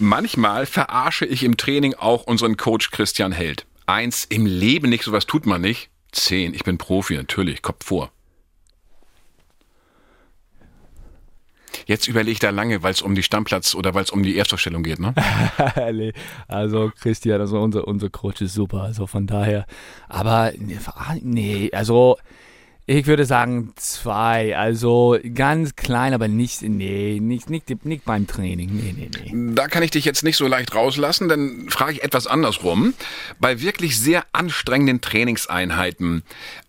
Manchmal 0.00 0.64
verarsche 0.64 1.26
ich 1.26 1.44
im 1.44 1.58
Training 1.58 1.92
auch 1.92 2.24
unseren 2.24 2.56
Coach 2.56 2.90
Christian 2.90 3.32
Held. 3.32 3.66
Eins, 3.84 4.24
im 4.24 4.46
Leben 4.46 4.88
nicht, 4.88 5.04
sowas 5.04 5.26
tut 5.26 5.44
man 5.44 5.60
nicht. 5.60 5.90
Zehn, 6.10 6.54
ich 6.54 6.64
bin 6.64 6.78
Profi, 6.78 7.16
natürlich, 7.16 7.60
Kopf 7.60 7.84
vor. 7.84 8.10
Jetzt 11.86 12.08
überlege 12.08 12.32
ich 12.32 12.38
da 12.38 12.48
lange, 12.48 12.82
weil 12.82 12.92
es 12.92 13.02
um 13.02 13.14
die 13.14 13.22
Stammplatz 13.22 13.74
oder 13.74 13.92
weil 13.92 14.04
es 14.04 14.10
um 14.10 14.22
die 14.22 14.38
Erstausstellung 14.38 14.82
geht, 14.82 15.00
ne? 15.00 15.14
also 16.48 16.90
Christian, 16.98 17.40
also 17.40 17.60
unser, 17.60 17.86
unser 17.86 18.08
Coach 18.08 18.40
ist 18.40 18.54
super, 18.54 18.82
also 18.84 19.06
von 19.06 19.26
daher. 19.26 19.66
Aber 20.08 20.52
nee, 21.20 21.70
also 21.72 22.16
ich 22.98 23.06
würde 23.06 23.24
sagen 23.24 23.72
zwei, 23.76 24.56
also 24.56 25.16
ganz 25.34 25.76
klein, 25.76 26.12
aber 26.12 26.26
nicht, 26.26 26.62
nee, 26.62 27.20
nicht, 27.20 27.48
nicht, 27.48 27.84
nicht 27.84 28.04
beim 28.04 28.26
Training, 28.26 28.70
nee, 28.72 28.92
nee, 28.96 29.10
nee. 29.32 29.54
Da 29.54 29.68
kann 29.68 29.84
ich 29.84 29.92
dich 29.92 30.04
jetzt 30.04 30.24
nicht 30.24 30.36
so 30.36 30.48
leicht 30.48 30.74
rauslassen, 30.74 31.28
dann 31.28 31.68
frage 31.68 31.92
ich 31.92 32.02
etwas 32.02 32.26
andersrum. 32.26 32.94
Bei 33.38 33.60
wirklich 33.60 33.96
sehr 33.96 34.24
anstrengenden 34.32 35.00
Trainingseinheiten, 35.00 36.24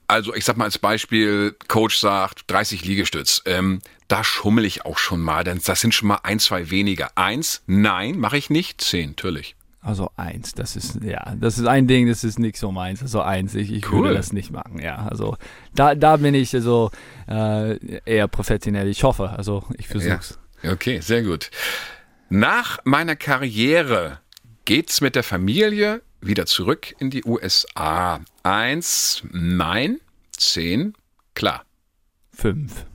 also 0.07 0.35
ich 0.35 0.45
sag 0.45 0.57
mal 0.57 0.65
als 0.65 0.77
Beispiel, 0.77 1.55
Coach 1.67 1.97
sagt 1.97 2.43
30 2.51 2.85
Liegestütz, 2.85 3.41
ähm, 3.45 3.81
da 4.07 4.23
schummel 4.23 4.65
ich 4.65 4.85
auch 4.85 4.99
schon 4.99 5.21
mal, 5.21 5.43
denn 5.43 5.59
das 5.65 5.81
sind 5.81 5.95
schon 5.95 6.09
mal 6.09 6.19
ein, 6.21 6.37
zwei 6.37 6.69
weniger. 6.69 7.09
Eins, 7.15 7.63
nein, 7.65 8.19
mache 8.19 8.37
ich 8.37 8.51
nicht. 8.51 8.81
Zehn, 8.81 9.11
natürlich. 9.11 9.55
Also 9.83 10.11
eins, 10.15 10.53
das 10.53 10.75
ist, 10.75 11.03
ja, 11.03 11.33
das 11.39 11.57
ist 11.57 11.65
ein 11.65 11.87
Ding, 11.87 12.07
das 12.07 12.23
ist 12.23 12.37
nicht 12.37 12.57
so 12.57 12.71
meins, 12.71 13.01
also 13.01 13.21
eins, 13.21 13.55
ich, 13.55 13.71
ich 13.71 13.91
Cool. 13.91 14.03
würde 14.03 14.15
das 14.15 14.31
nicht 14.31 14.51
machen, 14.51 14.79
ja, 14.79 15.07
also 15.07 15.37
da, 15.73 15.95
da 15.95 16.17
bin 16.17 16.35
ich 16.35 16.53
also 16.53 16.91
äh, 17.27 17.77
eher 18.05 18.27
professionell, 18.27 18.87
ich 18.87 19.03
hoffe, 19.03 19.31
also 19.31 19.63
ich 19.79 19.87
versuch's. 19.87 20.39
Ja. 20.61 20.73
Okay, 20.73 20.99
sehr 20.99 21.23
gut. 21.23 21.49
Nach 22.29 22.77
meiner 22.83 23.15
Karriere 23.15 24.19
geht's 24.65 25.01
mit 25.01 25.15
der 25.15 25.23
Familie 25.23 26.01
wieder 26.21 26.45
zurück 26.45 26.93
in 26.99 27.09
die 27.09 27.23
USA. 27.25 28.21
Eins, 28.43 29.23
nein. 29.31 29.99
Zehn, 30.37 30.93
klar. 31.33 31.63
Fünf. 32.31 32.85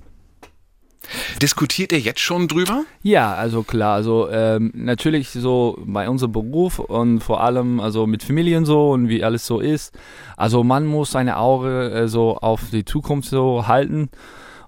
Diskutiert 1.41 1.93
ihr 1.93 2.01
jetzt 2.01 2.21
schon 2.21 2.49
drüber? 2.49 2.85
Ja, 3.03 3.35
also 3.35 3.63
klar, 3.63 3.95
also 3.95 4.29
ähm, 4.31 4.73
natürlich 4.75 5.31
so 5.31 5.79
bei 5.85 6.09
unserem 6.09 6.33
Beruf 6.33 6.79
und 6.79 7.21
vor 7.21 7.43
allem 7.43 7.81
also 7.81 8.07
mit 8.07 8.23
Familien 8.23 8.65
so 8.65 8.91
und 8.91 9.09
wie 9.09 9.23
alles 9.23 9.47
so 9.47 9.61
ist. 9.61 9.97
Also 10.37 10.65
man 10.65 10.87
muss 10.87 11.13
seine 11.13 11.37
Auge 11.39 11.91
äh, 11.91 12.09
so 12.09 12.37
auf 12.37 12.71
die 12.71 12.85
Zukunft 12.85 13.29
so 13.29 13.67
halten. 13.67 14.11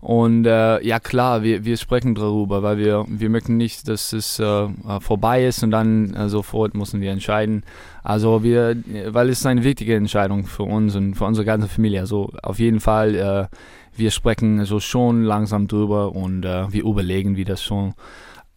Und 0.00 0.46
äh, 0.46 0.80
ja 0.86 1.00
klar, 1.00 1.42
wir, 1.42 1.64
wir 1.64 1.76
sprechen 1.76 2.14
darüber, 2.14 2.62
weil 2.62 2.78
wir, 2.78 3.04
wir 3.08 3.28
möchten 3.30 3.56
nicht, 3.56 3.88
dass 3.88 4.12
es 4.12 4.38
äh, 4.38 4.68
vorbei 5.00 5.44
ist 5.44 5.64
und 5.64 5.72
dann 5.72 6.14
äh, 6.14 6.28
sofort 6.28 6.74
müssen 6.74 7.00
wir 7.00 7.10
entscheiden. 7.10 7.64
Also 8.04 8.44
wir, 8.44 8.76
weil 9.08 9.28
es 9.28 9.44
eine 9.44 9.64
wichtige 9.64 9.96
Entscheidung 9.96 10.46
für 10.46 10.62
uns 10.62 10.94
und 10.94 11.14
für 11.16 11.24
unsere 11.24 11.44
ganze 11.44 11.66
Familie. 11.66 12.00
Also 12.00 12.30
auf 12.42 12.60
jeden 12.60 12.78
Fall, 12.78 13.14
äh, 13.16 13.56
wir 13.98 14.10
sprechen 14.10 14.64
so 14.64 14.80
schon 14.80 15.22
langsam 15.24 15.68
drüber 15.68 16.14
und 16.14 16.44
äh, 16.44 16.72
wir 16.72 16.84
überlegen, 16.84 17.36
wie 17.36 17.44
das 17.44 17.62
schon 17.62 17.94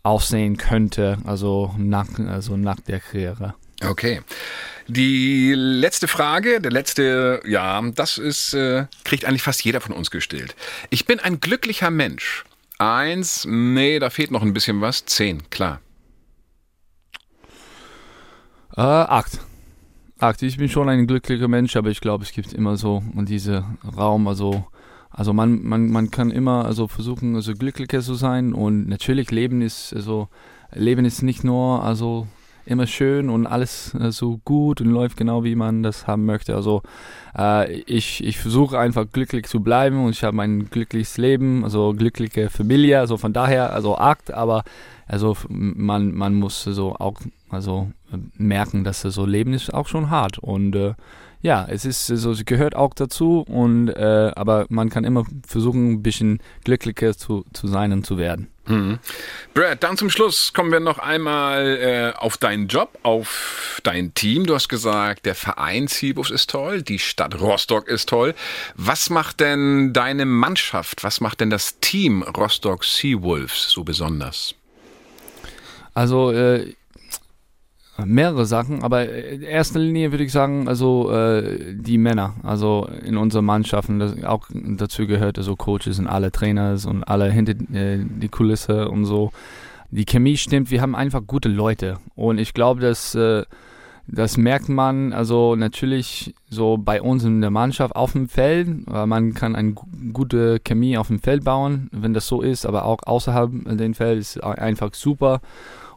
aussehen 0.04 0.58
könnte, 0.58 1.18
also 1.26 1.74
nach, 1.78 2.08
also 2.20 2.58
nach 2.58 2.80
der 2.80 3.00
Karriere. 3.00 3.56
Okay. 3.84 4.22
Die 4.88 5.54
letzte 5.56 6.08
Frage, 6.08 6.60
der 6.60 6.72
letzte, 6.72 7.42
ja, 7.46 7.82
das 7.96 8.18
ist, 8.18 8.54
äh, 8.54 8.86
kriegt 9.04 9.26
eigentlich 9.26 9.44
fast 9.44 9.64
jeder 9.64 9.82
von 9.82 9.94
uns 9.94 10.12
gestellt. 10.12 10.56
Ich 10.90 11.06
bin 11.06 11.20
ein 11.20 11.40
glücklicher 11.40 11.90
Mensch. 11.90 12.44
Eins, 12.78 13.46
nee, 13.48 14.00
da 14.00 14.10
fehlt 14.10 14.32
noch 14.32 14.42
ein 14.42 14.54
bisschen 14.54 14.82
was. 14.82 15.06
Zehn, 15.06 15.50
klar. 15.50 15.82
Äh, 18.76 18.82
acht. 18.82 19.40
Acht. 20.20 20.42
Ich 20.42 20.58
bin 20.58 20.70
schon 20.70 20.90
ein 20.90 21.08
glücklicher 21.08 21.48
Mensch, 21.48 21.76
aber 21.76 21.90
ich 21.90 22.02
glaube, 22.02 22.24
es 22.24 22.32
gibt 22.32 22.54
immer 22.54 22.78
so 22.78 23.04
diese 23.16 23.66
Raum, 23.98 24.28
also 24.28 24.66
also 25.12 25.34
man, 25.34 25.64
man, 25.64 25.92
man 25.92 26.10
kann 26.10 26.32
immer 26.32 26.66
also 26.66 26.88
versuchen, 26.88 27.36
also 27.36 27.54
glücklicher 27.54 28.02
zu 28.02 28.14
sein 28.14 28.54
und 28.54 28.88
natürlich 28.88 29.32
Leben 29.32 29.62
ist 29.62 29.94
also 29.94 30.30
Leben 30.74 31.06
ist 31.06 31.22
nicht 31.22 31.44
nur 31.44 31.84
also 31.84 32.28
immer 32.66 32.88
schön 32.88 33.30
und 33.30 33.48
alles 33.48 33.94
äh, 33.96 34.12
so 34.12 34.40
gut 34.46 34.82
und 34.82 34.88
läuft 34.88 35.18
genau 35.18 35.44
wie 35.44 35.56
man 35.56 35.84
das 35.84 36.08
haben 36.08 36.26
möchte. 36.26 36.56
Also 36.56 36.82
äh, 37.38 37.72
ich, 37.72 38.24
ich 38.24 38.40
versuche 38.40 38.80
einfach 38.80 39.06
glücklich 39.12 39.48
zu 39.48 39.62
bleiben 39.62 40.06
und 40.06 40.12
ich 40.12 40.24
habe 40.24 40.42
ein 40.42 40.70
glückliches 40.70 41.18
Leben, 41.18 41.64
also 41.64 41.94
glückliche 41.94 42.50
Familie, 42.50 43.00
also 43.00 43.18
von 43.18 43.34
daher, 43.34 43.74
also 43.74 43.98
Akt, 43.98 44.32
aber 44.32 44.64
also 45.08 45.36
man, 45.50 46.14
man 46.14 46.36
muss 46.36 46.64
so 46.64 46.96
auch 46.96 47.20
also 47.50 47.92
merken, 48.38 48.84
dass 48.84 49.02
so 49.02 49.26
Leben 49.26 49.54
ist 49.54 49.74
auch 49.74 49.88
schon 49.88 50.10
hart 50.10 50.40
und 50.40 50.76
äh, 50.76 50.94
ja, 51.42 51.66
es 51.70 51.86
ist 51.86 52.08
so, 52.08 52.32
es 52.32 52.46
gehört 52.46 52.76
auch 52.76 52.94
dazu 52.94 53.44
und 53.48 53.90
äh, 53.90 54.32
aber 54.36 54.66
man 54.70 54.90
kann 54.90 55.04
immer 55.04 55.26
versuchen, 55.46 55.94
ein 55.94 56.04
bisschen 56.04 56.40
glücklicher 56.64 57.18
zu, 57.18 57.46
zu 57.54 57.68
sein 57.68 57.92
und 57.92 58.06
zu 58.06 58.18
werden. 58.18 58.48
Mhm. 58.68 59.00
Brad, 59.56 59.84
dann 59.84 59.98
zum 59.98 60.12
Schluss 60.12 60.54
kommen 60.54 60.72
wir 60.72 60.80
noch 60.80 61.00
einmal 61.00 61.78
äh, 61.78 62.18
auf 62.18 62.38
deinen 62.38 62.68
Job, 62.68 62.98
auf 63.02 63.82
dein 63.84 64.14
Team. 64.14 64.46
Du 64.46 64.54
hast 64.54 64.70
gesagt, 64.70 65.26
der 65.26 65.34
Verein 65.34 65.88
Seabus 65.88 66.30
ist 66.30 66.52
toll, 66.52 66.84
die 66.84 67.00
Stadt 67.00 67.40
Rostock 67.42 67.88
ist 67.88 68.08
toll. 68.10 68.36
Was 68.76 69.10
macht 69.10 69.40
denn 69.40 69.94
deine 69.94 70.26
Mannschaft, 70.26 71.04
was 71.04 71.22
macht 71.22 71.42
denn 71.42 71.50
das 71.50 71.80
Team 71.80 72.22
Rostock 72.22 72.86
Seawolves 72.86 73.70
so 73.70 73.84
besonders? 73.84 74.54
Also 75.94 76.32
äh, 76.32 76.74
mehrere 78.06 78.46
Sachen, 78.46 78.84
aber 78.84 79.10
in 79.10 79.42
erster 79.42 79.80
Linie 79.80 80.12
würde 80.12 80.24
ich 80.24 80.32
sagen, 80.32 80.68
also 80.68 81.12
äh, 81.12 81.76
die 81.76 81.98
Männer, 81.98 82.36
also 82.44 82.88
in 83.04 83.18
unseren 83.18 83.46
Mannschaften, 83.46 84.00
das 84.00 84.24
auch 84.24 84.48
dazu 84.54 85.08
gehört, 85.08 85.38
also 85.38 85.56
Coaches 85.56 86.00
und 86.00 86.08
alle 86.08 86.32
Trainers 86.32 86.86
und 86.86 87.04
alle 87.04 87.32
hinter 87.32 87.54
äh, 87.74 88.00
die 88.04 88.30
Kulisse 88.30 88.90
und 88.90 89.06
so. 89.06 89.32
Die 89.90 90.06
Chemie 90.06 90.38
stimmt, 90.38 90.72
wir 90.72 90.82
haben 90.82 90.96
einfach 90.96 91.22
gute 91.26 91.50
Leute 91.50 91.98
und 92.16 92.38
ich 92.38 92.54
glaube, 92.54 92.82
dass 92.82 93.14
äh, 93.16 93.44
das 94.08 94.36
merkt 94.36 94.68
man 94.68 95.14
also 95.14 95.56
natürlich 95.56 96.34
so 96.50 96.78
bei 96.78 97.02
uns 97.02 97.24
in 97.24 97.40
der 97.40 97.50
Mannschaft 97.50 97.96
auf 97.96 98.12
dem 98.12 98.28
Feld. 98.28 98.88
Man 98.88 99.34
kann 99.34 99.56
eine 99.56 99.74
gute 100.12 100.60
Chemie 100.60 100.98
auf 100.98 101.08
dem 101.08 101.20
Feld 101.20 101.46
bauen, 101.46 101.88
wenn 101.94 102.14
das 102.14 102.28
so 102.28 102.42
ist, 102.42 102.66
aber 102.66 102.86
auch 102.86 103.00
außerhalb 103.06 103.52
den 103.78 103.94
Feld 103.94 104.20
ist 104.20 104.44
einfach 104.44 104.94
super. 104.94 105.40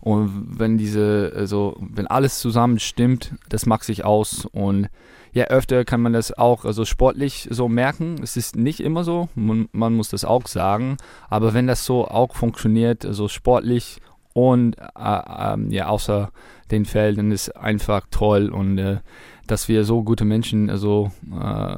Und 0.04 0.58
wenn 0.58 0.76
diese, 0.76 1.32
also 1.34 1.78
wenn 1.80 2.06
alles 2.06 2.38
zusammen 2.38 2.78
stimmt, 2.78 3.32
das 3.48 3.64
macht 3.64 3.84
sich 3.84 4.04
aus. 4.04 4.46
Und 4.52 4.90
ja, 5.32 5.44
öfter 5.46 5.86
kann 5.86 6.02
man 6.02 6.12
das 6.12 6.36
auch 6.36 6.66
also 6.66 6.84
sportlich 6.84 7.48
so 7.50 7.70
merken. 7.70 8.16
Es 8.22 8.36
ist 8.36 8.54
nicht 8.54 8.80
immer 8.80 9.02
so, 9.02 9.30
man, 9.34 9.70
man 9.72 9.94
muss 9.94 10.10
das 10.10 10.26
auch 10.26 10.46
sagen. 10.46 10.98
Aber 11.30 11.54
wenn 11.54 11.66
das 11.66 11.86
so 11.86 12.06
auch 12.06 12.34
funktioniert, 12.34 13.06
also 13.06 13.28
sportlich 13.28 14.02
und 14.34 14.76
äh, 14.76 15.54
äh, 15.54 15.56
ja, 15.70 15.86
außer 15.88 16.32
den 16.70 16.84
Feldern 16.84 17.32
ist 17.32 17.56
einfach 17.56 18.02
toll 18.10 18.50
und 18.50 18.76
äh, 18.76 18.98
dass 19.46 19.68
wir 19.68 19.84
so 19.84 20.02
gute 20.02 20.26
Menschen 20.26 20.68
also 20.68 21.12
äh, 21.32 21.76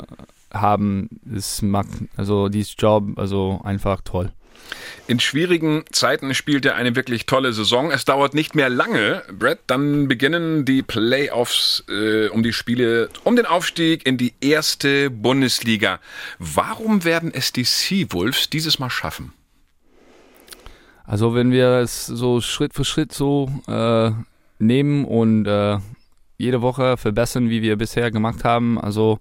haben, 0.52 1.10
das 1.24 1.62
macht 1.62 1.90
also 2.16 2.48
dieses 2.48 2.74
Job 2.76 3.04
also 3.14 3.60
einfach 3.62 4.00
toll. 4.00 4.32
In 5.08 5.20
schwierigen 5.20 5.84
Zeiten 5.92 6.34
spielt 6.34 6.64
er 6.64 6.74
eine 6.74 6.96
wirklich 6.96 7.26
tolle 7.26 7.52
Saison. 7.52 7.92
Es 7.92 8.04
dauert 8.04 8.34
nicht 8.34 8.56
mehr 8.56 8.68
lange, 8.68 9.22
Brett, 9.32 9.60
dann 9.68 10.08
beginnen 10.08 10.64
die 10.64 10.82
Playoffs 10.82 11.84
äh, 11.88 12.26
um 12.28 12.42
die 12.42 12.52
Spiele, 12.52 13.08
um 13.22 13.36
den 13.36 13.46
Aufstieg 13.46 14.04
in 14.04 14.18
die 14.18 14.34
erste 14.40 15.10
Bundesliga. 15.10 16.00
Warum 16.40 17.04
werden 17.04 17.32
es 17.32 17.52
die 17.52 17.62
Seawolves 17.62 18.50
dieses 18.50 18.80
Mal 18.80 18.90
schaffen? 18.90 19.32
Also 21.04 21.36
wenn 21.36 21.52
wir 21.52 21.68
es 21.82 22.06
so 22.06 22.40
Schritt 22.40 22.74
für 22.74 22.84
Schritt 22.84 23.12
so 23.12 23.48
äh, 23.68 24.10
nehmen 24.58 25.04
und 25.04 25.46
äh, 25.46 25.78
jede 26.36 26.62
Woche 26.62 26.96
verbessern, 26.96 27.48
wie 27.48 27.62
wir 27.62 27.76
bisher 27.76 28.10
gemacht 28.10 28.42
haben, 28.42 28.80
also 28.80 29.20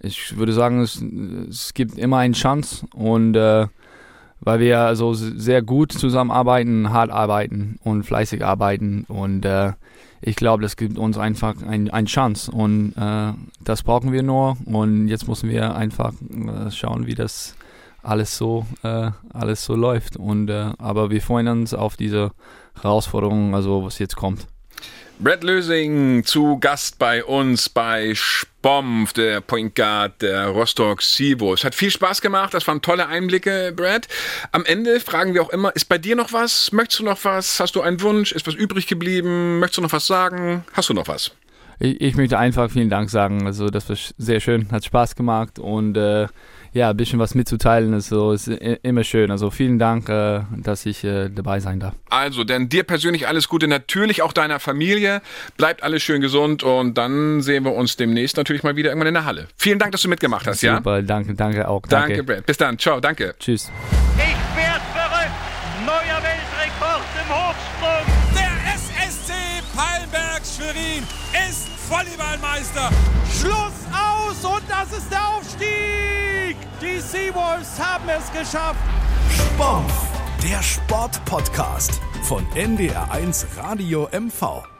ich 0.00 0.36
würde 0.36 0.52
sagen, 0.52 0.80
es, 0.80 1.00
es 1.48 1.74
gibt 1.74 1.96
immer 1.96 2.18
eine 2.18 2.34
Chance 2.34 2.86
und 2.92 3.36
äh, 3.36 3.68
weil 4.42 4.60
wir 4.60 4.80
also 4.80 5.14
sehr 5.14 5.62
gut 5.62 5.92
zusammenarbeiten, 5.92 6.92
hart 6.92 7.10
arbeiten 7.10 7.78
und 7.84 8.02
fleißig 8.02 8.44
arbeiten. 8.44 9.04
Und 9.08 9.44
äh, 9.44 9.72
ich 10.20 10.36
glaube, 10.36 10.62
das 10.62 10.76
gibt 10.76 10.98
uns 10.98 11.16
einfach 11.16 11.62
eine 11.62 11.92
ein 11.92 12.06
Chance. 12.06 12.50
Und 12.50 12.94
äh, 12.96 13.32
das 13.64 13.82
brauchen 13.82 14.12
wir 14.12 14.22
nur. 14.22 14.56
Und 14.64 15.08
jetzt 15.08 15.28
müssen 15.28 15.48
wir 15.48 15.74
einfach 15.74 16.12
äh, 16.12 16.70
schauen, 16.70 17.06
wie 17.06 17.14
das 17.14 17.54
alles 18.02 18.36
so 18.36 18.66
äh, 18.82 19.10
alles 19.32 19.64
so 19.64 19.76
läuft. 19.76 20.16
Und 20.16 20.48
äh, 20.48 20.72
aber 20.78 21.10
wir 21.10 21.22
freuen 21.22 21.48
uns 21.48 21.72
auf 21.72 21.96
diese 21.96 22.32
Herausforderung, 22.80 23.54
also 23.54 23.84
was 23.84 23.98
jetzt 23.98 24.16
kommt. 24.16 24.46
Brad 25.22 25.44
Lösing 25.44 26.24
zu 26.24 26.58
Gast 26.58 26.98
bei 26.98 27.22
uns 27.22 27.68
bei 27.68 28.12
Spomf, 28.12 29.12
der 29.12 29.40
Point 29.40 29.76
Guard 29.76 30.20
der 30.20 30.48
Rostock 30.48 31.00
Seawolves. 31.00 31.62
Hat 31.62 31.76
viel 31.76 31.92
Spaß 31.92 32.20
gemacht, 32.20 32.52
das 32.54 32.66
waren 32.66 32.82
tolle 32.82 33.06
Einblicke, 33.06 33.72
Brad. 33.76 34.08
Am 34.50 34.64
Ende 34.64 34.98
fragen 34.98 35.32
wir 35.32 35.42
auch 35.42 35.50
immer, 35.50 35.70
ist 35.76 35.84
bei 35.84 35.96
dir 35.96 36.16
noch 36.16 36.32
was? 36.32 36.72
Möchtest 36.72 36.98
du 36.98 37.04
noch 37.04 37.24
was? 37.24 37.60
Hast 37.60 37.76
du 37.76 37.82
einen 37.82 38.00
Wunsch? 38.00 38.32
Ist 38.32 38.48
was 38.48 38.54
übrig 38.54 38.88
geblieben? 38.88 39.60
Möchtest 39.60 39.78
du 39.78 39.82
noch 39.82 39.92
was 39.92 40.08
sagen? 40.08 40.64
Hast 40.72 40.88
du 40.88 40.94
noch 40.94 41.06
was? 41.06 41.30
Ich, 41.82 42.00
ich 42.00 42.16
möchte 42.16 42.38
einfach 42.38 42.70
vielen 42.70 42.90
Dank 42.90 43.10
sagen. 43.10 43.44
Also 43.44 43.68
das 43.68 43.88
war 43.88 43.96
sehr 44.16 44.38
schön, 44.38 44.70
hat 44.70 44.84
Spaß 44.84 45.16
gemacht 45.16 45.58
und 45.58 45.96
äh, 45.96 46.28
ja, 46.72 46.90
ein 46.90 46.96
bisschen 46.96 47.18
was 47.18 47.34
mitzuteilen 47.34 47.92
ist, 47.92 48.08
so, 48.08 48.32
ist 48.32 48.48
immer 48.48 49.04
schön. 49.04 49.30
Also 49.30 49.50
vielen 49.50 49.78
Dank, 49.78 50.08
äh, 50.08 50.42
dass 50.56 50.86
ich 50.86 51.02
äh, 51.02 51.28
dabei 51.28 51.60
sein 51.60 51.80
darf. 51.80 51.94
Also, 52.08 52.44
denn 52.44 52.68
dir 52.68 52.84
persönlich 52.84 53.26
alles 53.26 53.48
Gute, 53.48 53.66
natürlich 53.66 54.22
auch 54.22 54.32
deiner 54.32 54.60
Familie. 54.60 55.22
Bleibt 55.56 55.82
alles 55.82 56.02
schön 56.02 56.20
gesund 56.22 56.62
und 56.62 56.96
dann 56.96 57.42
sehen 57.42 57.64
wir 57.64 57.72
uns 57.72 57.96
demnächst 57.96 58.36
natürlich 58.36 58.62
mal 58.62 58.76
wieder 58.76 58.90
irgendwann 58.90 59.08
in 59.08 59.14
der 59.14 59.24
Halle. 59.24 59.48
Vielen 59.56 59.80
Dank, 59.80 59.92
dass 59.92 60.02
du 60.02 60.08
mitgemacht 60.08 60.46
hast, 60.46 60.60
Super, 60.60 60.72
ja? 60.72 60.76
Super, 60.78 61.02
danke, 61.02 61.34
danke 61.34 61.68
auch. 61.68 61.82
Danke, 61.82 62.16
danke 62.16 62.24
Brad. 62.24 62.46
Bis 62.46 62.56
dann. 62.56 62.78
Ciao, 62.78 63.00
danke. 63.00 63.34
Tschüss. 63.38 63.70
Ich 64.16 64.31
Volleyballmeister. 71.92 72.88
Schluss 73.38 73.76
aus 73.92 74.42
und 74.44 74.62
das 74.66 74.96
ist 74.96 75.10
der 75.10 75.28
Aufstieg. 75.28 76.56
Die 76.80 76.98
Seawolves 76.98 77.78
haben 77.78 78.08
es 78.08 78.32
geschafft. 78.32 78.80
Sport, 79.30 79.92
der 80.42 80.62
Sportpodcast 80.62 82.00
von 82.22 82.46
NDR1 82.54 83.44
Radio 83.58 84.08
MV. 84.10 84.71